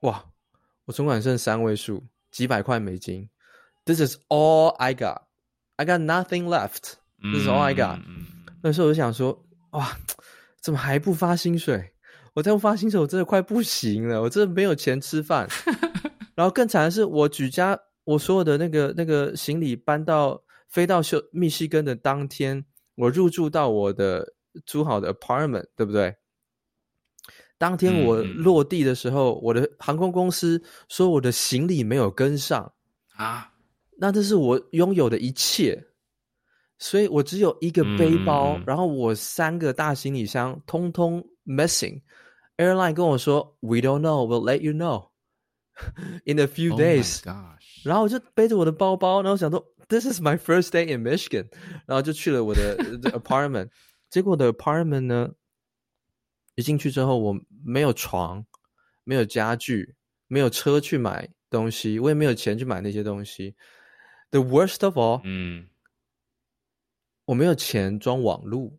[0.00, 0.24] 哇，
[0.86, 2.02] 我存款剩三位数，
[2.32, 3.30] 几百块美金
[3.84, 5.22] ，This is all I got,
[5.76, 8.00] I got nothing left, This is all I got。
[8.60, 9.40] 那时候我就想说。
[9.70, 9.98] 哇，
[10.62, 11.92] 怎么还不发薪水？
[12.32, 14.22] 我再不发薪水，我真的快不行了。
[14.22, 15.48] 我真的没有钱吃饭。
[16.34, 22.64] 然后更惨的是，我举家我所有的那个那个行李搬到飞到休密西根的当天，
[22.96, 24.34] 我入住到我的
[24.66, 26.16] 租好的 apartment，对不对？
[27.56, 32.72] 当天我落地的时候，嗯、我的航空公司说我的行李没有跟上
[33.16, 33.52] 啊，
[33.96, 35.86] 那这是我拥有的一切。
[36.76, 42.02] 所以我只有一个背包，嗯、然后我三个大行李箱通通 missing。
[42.56, 45.10] Airline 跟我说，We don't know, we'll let you know
[46.24, 47.22] in a few days。
[47.84, 51.48] 然后我就背着我的包包，然后想说，This is my first day in Michigan，
[51.86, 52.76] 然后就去了我的
[53.10, 53.70] apartment。
[54.10, 55.30] 结果我的 apartment 呢，
[56.54, 58.46] 一进去之后，我没有床，
[59.04, 59.94] 没有家具，
[60.28, 63.54] 没有车去买东西，我也没有钱去买那些东西。
[64.30, 65.68] The worst of all，嗯。
[67.26, 68.78] 我没有钱装网路，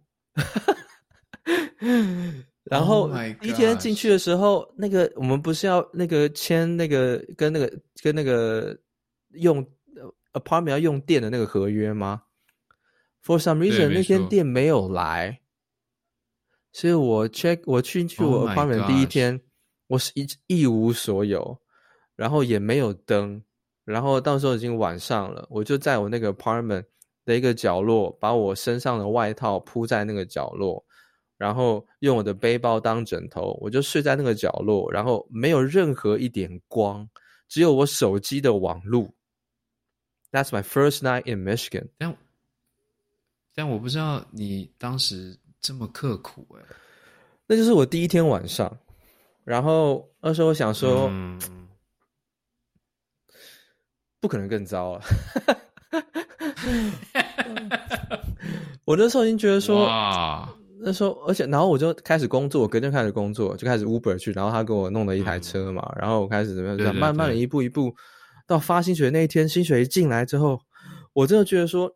[2.65, 3.09] 然后
[3.39, 8.77] 第一天进去的时候，oh、那个我们不是要那个签那个跟那个跟那个
[9.33, 9.65] 用
[10.33, 12.23] apartment 要用电的那个合约吗
[13.23, 15.41] ？For some reason 那天电没有来，
[16.71, 19.41] 所以我 check 我进去我 apartment 第一天，oh、
[19.87, 21.59] 我是一一无所有，
[22.15, 23.43] 然后也没有灯，
[23.83, 26.85] 然后到时候已经晚上了，我就在我那个 apartment。
[27.27, 30.84] 的一个角落，把我身上的外套铺在那个角落，
[31.37, 37.07] 然后用我的背包当枕头，我就睡在那个角落，然后没有任何一点光，
[37.47, 39.13] 只有我手机的网路。
[40.31, 41.87] That's my first night in Michigan。
[41.97, 42.15] 但
[43.53, 46.61] 但我不知道你当时这么刻苦哎，
[47.47, 48.77] 那就是我第一天晚上，
[49.43, 51.39] 然后那时候我想说，嗯、
[54.19, 55.03] 不可能更糟了。
[58.83, 60.53] 我那时候已经觉得说，哇
[60.85, 67.91] 那时候，而且然后我就开始工作，我隔天开始工作，就开始 Uber 去，然后他给我弄了一台车嘛，嗯、然后我开始怎么样，慢慢的一步一步
[68.45, 70.61] 到发薪水那一天，薪水一进来之后，
[71.13, 71.91] 我真的觉得说，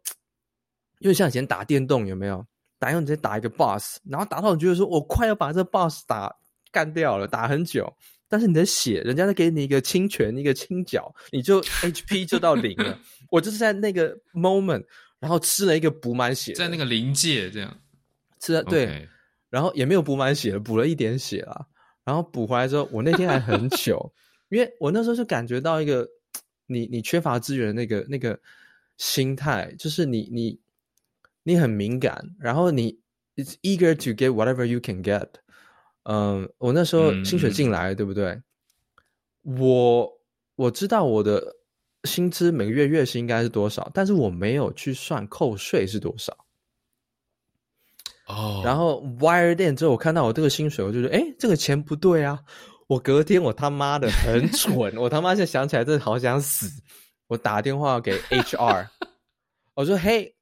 [1.01, 2.43] 因为像以前打电动有没有？
[2.79, 6.33] 打电动直接打一个 boss，然后打到你觉得说我快要把这个 boss 打
[6.71, 7.93] 干掉了，打很久。
[8.27, 12.97] 但是你的血，人家在给你一个清泉，一个清脚，你就 HP 就到零了。
[13.31, 14.83] 我就是在那个 moment，
[15.19, 17.75] 然后吃了一个补满血，在那个临界这样
[18.39, 19.07] 吃了对.
[19.49, 21.65] 然后也没有补满血，补了一点血啊。
[22.03, 24.11] 然后补回来之后，我那天还很 糗，
[24.49, 26.07] 因为我那时候就感觉到一个
[26.65, 28.39] 你你缺乏资源的那个那个
[28.97, 30.59] 心态，就是你你
[31.43, 32.99] 你很敏感，然后你
[33.35, 35.27] it's eager to get whatever you can get。
[36.03, 38.41] 嗯，我那时候薪水进来，嗯、对不对？
[39.43, 40.19] 我
[40.55, 41.55] 我知道我的
[42.05, 46.35] 薪资每个月月薪应该是多少，但是我没有去算扣税是多少。
[48.29, 52.39] 哦，然后 wired in 之后，我看到我这个薪水，我就觉得，哎，这个钱不对啊！
[52.87, 56.69] 我隔天我他妈的很蠢， 我他妈现在想起来真的好想死。
[57.27, 58.87] 我打电话给 HR，
[59.73, 60.35] 我说，嘿，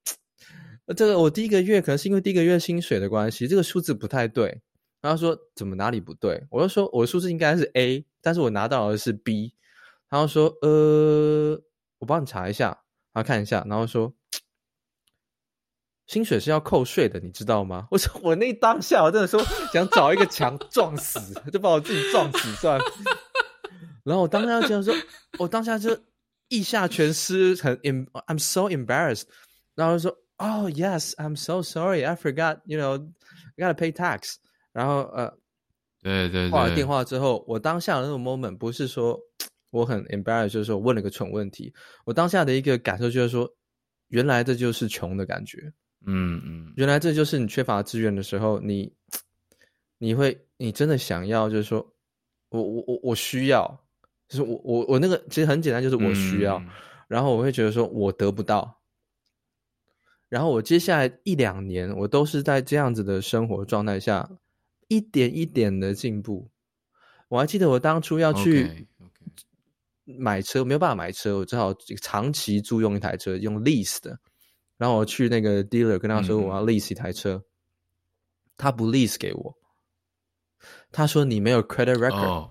[0.94, 4.60] 这个我第一个月可能是因为第一个月薪水的关系，这个数字不太对。
[5.00, 6.46] 然后说怎么哪里不对？
[6.50, 9.54] 我就说我的数字应该是 A，但是我拿到的是 B。
[10.10, 11.58] 然后说呃，
[11.98, 12.66] 我帮你查一下，
[13.12, 14.12] 然后看一下，然后说。
[16.08, 17.86] 薪水是要扣税的，你知道吗？
[17.92, 19.40] 我说我那当下我真的说
[19.72, 21.20] 想找一个墙撞死，
[21.52, 22.84] 就把我自己撞死算了。
[24.04, 24.94] 然后我当下就想说，
[25.38, 25.96] 我当下就
[26.48, 29.24] 意下全失，很 I'm so embarrassed。
[29.74, 33.06] 然后就说，Oh yes, I'm so sorry, I forgot, you know,
[33.56, 34.36] I gotta pay tax。
[34.72, 35.30] 然后呃，
[36.02, 39.20] 对对对，挂了电话之后，我当下的那种 moment 不是说
[39.70, 41.74] 我很 embarrassed，就是说我问了个蠢问题。
[42.06, 43.46] 我当下的一个感受就是说，
[44.08, 45.70] 原来这就是穷的感觉。
[46.06, 48.92] 嗯嗯，原来这就是你缺乏资源的时候，你
[49.98, 51.94] 你会你真的想要，就是说
[52.50, 53.84] 我我我我需要，
[54.28, 56.68] 就是我我我那个其实很简单，就是我需要，嗯、
[57.08, 58.80] 然后我会觉得说我得不到，
[60.28, 64.30] 然后我接下来一两年，我都是在这样子的生活状态下，
[64.86, 66.50] 一点一点的进步。
[67.28, 68.86] 我还记得我当初要去
[70.04, 74.18] 买车，没有办法买车，我只好长期租用一台车，用 lease 的。
[74.78, 77.44] 然后我去那个 dealer 跟他说我要 lease 一台车，嗯、
[78.56, 79.58] 他不 lease 给我，
[80.90, 82.26] 他说你没有 credit record。
[82.26, 82.48] Oh.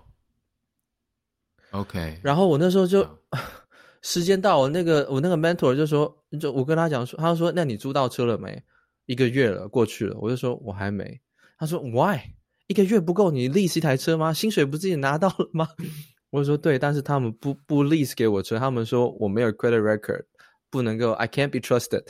[1.72, 2.20] OK。
[2.22, 3.10] 然后我那时候就、oh.
[4.04, 8.62] 时间到，我那个我那个 mentor 就说，就我跟他讲说，他说那你租到车了没？
[9.06, 11.20] 一个月了，过去了，我就说我还没。
[11.58, 12.20] 他说 Why？
[12.68, 14.34] 一个月不够你 lease 一台车吗？
[14.34, 15.70] 薪水不是自己拿到了吗？
[16.30, 20.26] 我就说对，但是他们不不 lease 给我车，他们说我没有 credit record。
[20.70, 22.04] 不能够，I can't be trusted。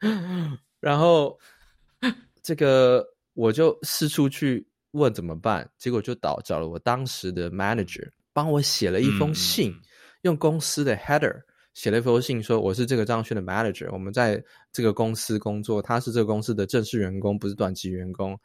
[0.80, 1.38] 然后
[2.42, 9.80] 这个我就四处去问怎么办，结果就找找了我当时的 manager，帮我写了一封信，嗯、
[10.22, 11.40] 用公司的 header
[11.74, 18.38] 写了一封信，说我是这个张轩的 manager，我们在这个公司工作，他是这个公司的正式员工，不是短期员工。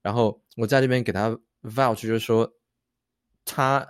[0.00, 1.30] 然后我在这边给他
[1.62, 2.50] vouch，就是说
[3.44, 3.86] 他。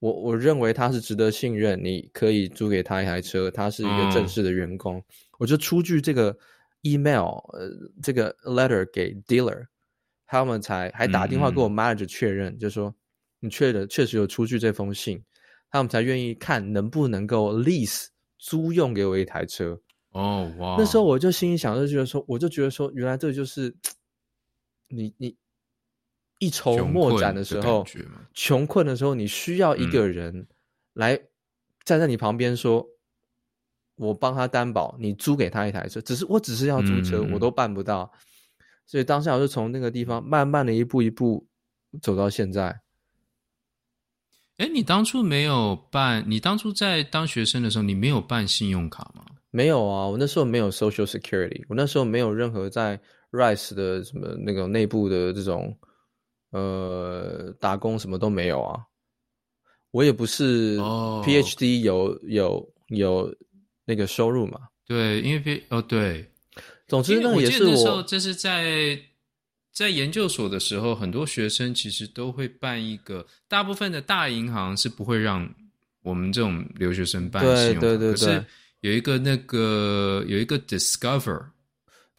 [0.00, 4.96] 我我认为他是值得信任，你可以租给他一台车，他是一个正式的员工。
[4.96, 5.04] 嗯、
[5.38, 6.36] 我就出具这个
[6.80, 7.70] email，呃，
[8.02, 9.66] 这个 letter 给 dealer，
[10.26, 12.94] 他们才还打电话给我 manager 确认，嗯、就说
[13.40, 15.22] 你确的确实有出具这封信，
[15.70, 18.06] 他们才愿意看能不能够 lease
[18.38, 19.78] 租用给我一台车。
[20.12, 20.76] 哦哇！
[20.78, 23.76] 那时候我就心里想，就觉得说，我就觉得说，原来这就是
[24.88, 25.36] 你 你。
[26.40, 27.86] 一筹莫展的时候，
[28.32, 30.46] 穷困的时候，你需要一个人
[30.94, 31.20] 来
[31.84, 32.80] 站在你旁边，说
[34.00, 38.10] ：“嗯、我帮他担保，你租给他一台车。”只是我只是要租车，嗯、我都办不到。
[38.86, 41.46] 所以当下我就从那个地方慢慢的一步一步
[42.00, 42.80] 走到现在。
[44.56, 46.24] 哎，你当初没有办？
[46.26, 49.26] 你当初在当学生的时候，你没有办信用卡吗？
[49.50, 52.98] 没有啊，我那时候没有 Social Security，我那时候没有任何在
[53.30, 55.78] Rice 的什么那个内部的这种。
[56.50, 58.80] 呃，打工什么都没有啊，
[59.92, 62.18] 我也不是 PhD 有、oh.
[62.24, 63.34] 有有
[63.84, 64.60] 那个收入嘛。
[64.84, 66.28] 对，因为 P 哦对，
[66.88, 68.02] 总之那也是我。
[68.02, 68.98] 这是在
[69.72, 75.48] 在研究所的时候，很多学生其实都会办一个，大部分的大银行是不会让
[76.02, 78.44] 我们这种留学生办信用卡，对对对对，可是
[78.80, 81.44] 有一个那个有一个 Discover，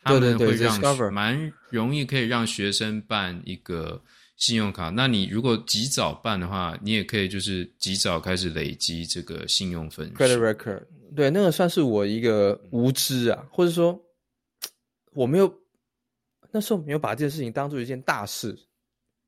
[0.01, 4.01] 他们会让蛮容易可以让学生办一个。
[4.41, 10.11] 信用卡，那你如果及早办的话，你也可以就是及早开始累积这个信用分。
[10.15, 10.81] Credit record，
[11.15, 14.03] 对，那个算是我一个无知啊，或者说
[15.13, 15.53] 我没有
[16.49, 18.51] 那时候没有把这件事情当做一件大事，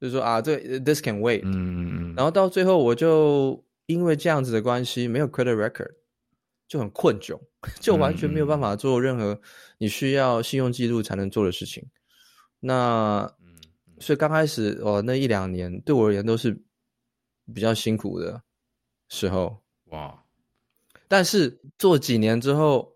[0.01, 5.91] 就是说啊，这 this can wait，嗯嗯嗯，然后到最后我就因为这样子的关系，没有 credit record，
[6.67, 7.39] 就很困窘，
[7.79, 9.39] 就完全没有办法做任何
[9.77, 11.87] 你需要信用记录才能做的事情。
[12.59, 13.31] 那。
[13.99, 16.61] 所以刚开始哦，那一两年对我而言都是
[17.53, 18.41] 比较辛苦的
[19.07, 20.23] 时候哇。
[21.07, 22.95] 但是做几年之后，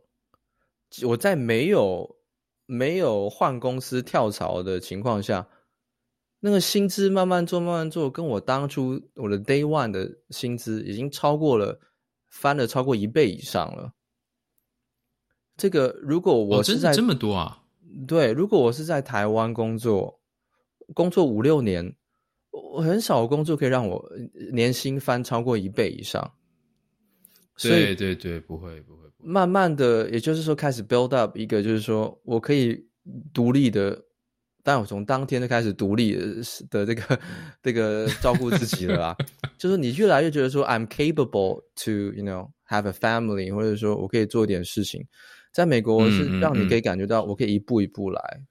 [1.05, 2.17] 我在没有
[2.65, 5.47] 没有换公司跳槽的情况下，
[6.39, 11.79] 那个薪资慢慢做慢慢做，跟我当初我的 day one 的薪资已经超过了，
[12.27, 13.93] 翻了超过一倍以上了。
[15.55, 17.63] 这个如果我是在、这么多啊？
[18.07, 20.19] 对，如果我是在台湾工作。
[20.93, 21.95] 工作五六年，
[22.51, 24.11] 我很少工作可以让我
[24.51, 26.33] 年薪翻超过一倍以上。
[27.61, 29.03] 对对对，不会不会。
[29.17, 32.85] 慢慢的，也就是说开始 build up 一个，就是说我可以
[33.33, 34.05] 独立的
[34.63, 36.13] 但我从当天就开始独立
[36.69, 37.19] 的 这个
[37.63, 39.17] 这个照顾自己了啦。
[39.57, 45.07] 就是你越来越觉得说，I'm capable to you know have a family，或者说我可以做一点事情。
[45.53, 48.21] 在美国是让你可以感觉到我可以一步一步来。
[48.35, 48.47] 嗯嗯嗯、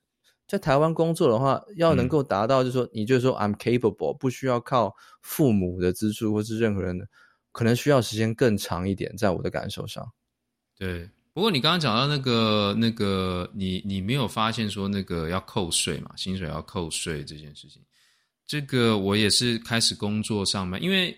[0.46, 7.08] 在台湾工作的话，要能够达到，就是说你就是说 I'm capable，不需要靠父母的资助或是任何人的，
[7.52, 9.16] 可能需要时间更长一点。
[9.16, 10.12] 在我的感受上，
[10.78, 11.08] 对。
[11.32, 16.10] 不过你刚刚讲到那个那个，你你没有发现说那个要扣税嘛？
[16.16, 17.82] 薪水要扣税这件事情，
[18.46, 21.14] 这个我也是开始工作上面，因为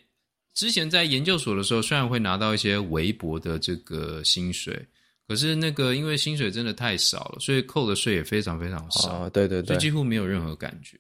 [0.55, 4.85] 之前在研究所的时候，虽然会拿到一些微薄的这个薪水，
[5.29, 9.27] 可是那个因为薪水真的太少了，所以扣的税也非常非常少。
[9.27, 10.99] 哦，对对对，就几乎没有任何感觉。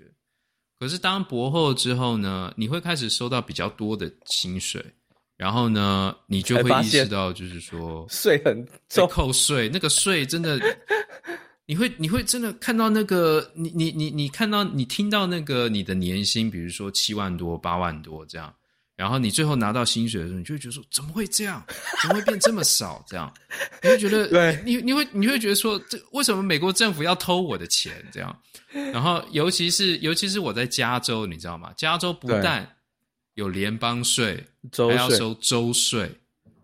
[0.78, 4.84] 可是当博后之后呢，你会开始收到比较多的薪水。
[5.38, 10.58] 然后呢，你就会意识到，就是说 税很重，扣税那个税真的，
[11.64, 18.52] 你会你会真的看到那个，你你你你看到你听到那个你的年薪，比如说七万多、八万多这样，
[18.98, 21.64] 然后你最后拿到薪水的时候，你就会觉得说，怎么会这样？
[22.02, 23.04] 怎么会变这么少？
[23.06, 23.32] 这样，
[23.80, 28.04] 你会觉得，对，你你会你会觉得说，这为什么美国政府要偷我的钱？
[28.10, 28.36] 这样，
[28.92, 31.72] 然后尤其是尤其是我在加州，你知道吗？
[31.76, 32.68] 加州不但
[33.34, 34.44] 有联邦税，
[34.76, 36.10] 还要收州税，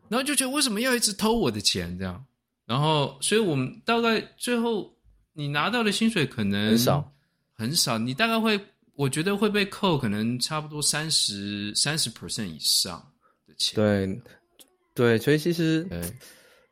[0.08, 2.24] 然后就觉得为什么要一直偷我的钱这样？
[2.66, 4.92] 然后，所以我们大概最后
[5.34, 7.12] 你拿到的薪水可能很少，
[7.52, 7.96] 很少。
[7.96, 8.58] 你大概会，
[8.96, 12.98] 我觉得会被扣，可能差不多三十三十 percent 以上
[13.46, 13.74] 的钱。
[13.74, 14.22] 对，
[14.94, 15.88] 对，所以其实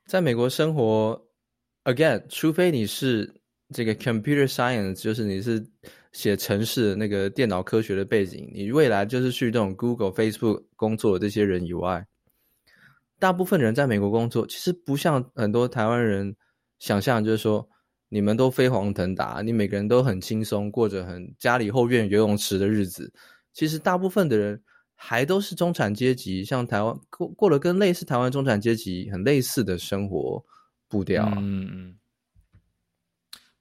[0.06, 1.20] 在美国生活
[1.84, 3.32] ，again，除非你是
[3.74, 5.64] 这个 computer science，就是你是。
[6.12, 12.06] 写程式的那个电脑科学的背景，你未来就是去这种 Google、Facebook 工作的这些人以外，
[13.18, 16.36] 大部分人在美国工作，其实不像很多台湾人
[16.78, 17.66] 想象，就是说
[18.12, 23.10] 你们都飞黄腾达，你每个人都很轻松，过着很家里后院游泳池的日子。
[23.54, 24.62] 其实大部分的人
[24.94, 30.44] 还都是中产阶级，像台湾过过了跟类似台湾中产阶级很类似的生活
[30.88, 31.26] 步调。
[31.38, 31.96] 嗯嗯。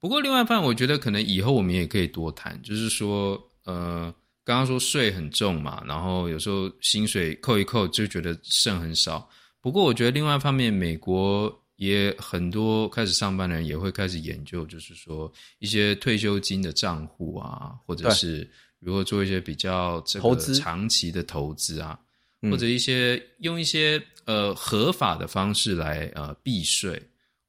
[0.02, 9.30] 不过，另外一方面，我觉得可能以后我们也可以多谈，就是说，呃，刚刚说税很重嘛，然后有时候薪水扣一扣就觉得剩很少。
[9.62, 22.00] 不过，我觉得另外一方面，美国也很多开始上班的人也会开始研究，就是说一些退休金的账户啊，或者是如何做一些比较这个长期的投资啊，
[22.44, 27.02] 或者一些用一些呃合法的方式来呃避税。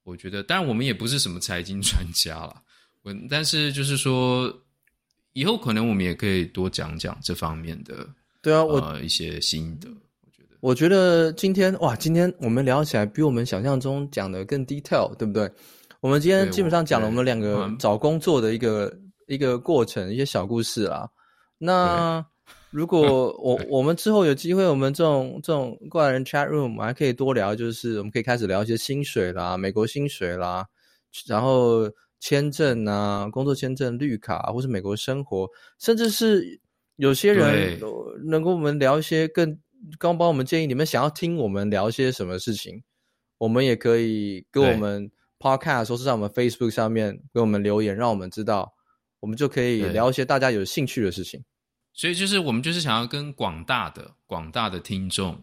[0.03, 2.63] 我觉得，当然我们也不是什么财经专家了，
[3.05, 4.51] 我但是就是说，
[5.35, 8.09] 以后可能我们也可以多讲讲这方面的，
[8.41, 9.91] 对啊，我、呃、一些心得。
[10.63, 15.51] 我觉得，今天哇，今天我们聊起来比我们想象中讲的更 detail，对不对？
[16.01, 18.97] 我们今天基本上讲了我们两个找工作的一个
[19.27, 21.11] 一个过程，一些小故事啦。
[21.59, 22.25] 那。
[22.71, 23.03] 如果
[23.43, 30.65] 我我们之后有机会，我们这种这种过来人 chat room，我们还可以多聊，就是我们可以开始聊一些薪水啦，美国薪水啦，
[31.27, 31.83] 然后
[32.19, 35.47] 签证啊，工作签证、绿卡，或是美国生活，
[35.79, 36.61] 甚至是
[36.97, 37.79] 有些人
[38.25, 39.59] 能够我们聊一些更
[39.99, 42.83] 刚帮我们建议，你们想要听我们聊一些什么事情，
[43.39, 48.73] 我们也可以跟我们 podcast 或是在我们 Facebook 上面给我们留言，让我们知道，
[49.21, 51.43] 我们就可以聊一些大家有兴趣的事情。
[51.93, 55.39] 所以就是我们就是想要跟广大的广大的听众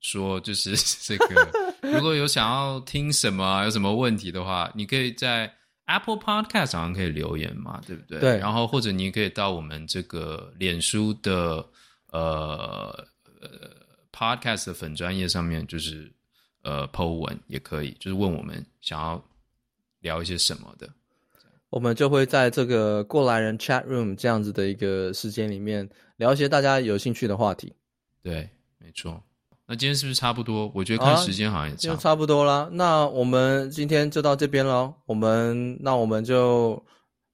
[0.00, 1.50] 说，就是 这个，
[1.80, 5.50] 如果有想要听什么，有什么问题的话，你可以在
[5.86, 8.18] Apple Podcast 上可以留言嘛，对不对？
[8.20, 8.38] 对。
[8.38, 11.66] 然后或者你可以到我们这个脸书的
[12.10, 13.06] 呃
[13.40, 13.48] 呃
[14.14, 16.12] Podcast 的粉专业上面，就是
[16.62, 19.20] 呃 Po 文也可以，就是问我们想要
[20.00, 20.88] 聊一些什么的。
[21.70, 25.88] 我们就会在这个过来人 chat room 这样子的一个时间里面
[26.18, 27.72] 聊一些大家有兴趣的话题。
[28.22, 29.20] 对，没错。
[29.66, 30.70] 那今天是不是差不多？
[30.74, 32.68] 我觉得看时间好像也差不多，啊，差不多了。
[32.72, 34.94] 那我们今天就到这边了。
[35.06, 36.80] 我们那我们就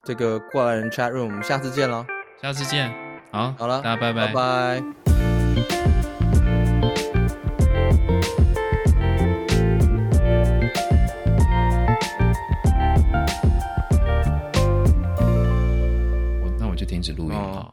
[0.05, 2.07] 这个过来人 chat room，我们下次见了。
[2.41, 2.91] 下次见。
[3.31, 6.20] 好，好了，大家拜拜，拜拜。
[17.13, 17.69] 录音啊。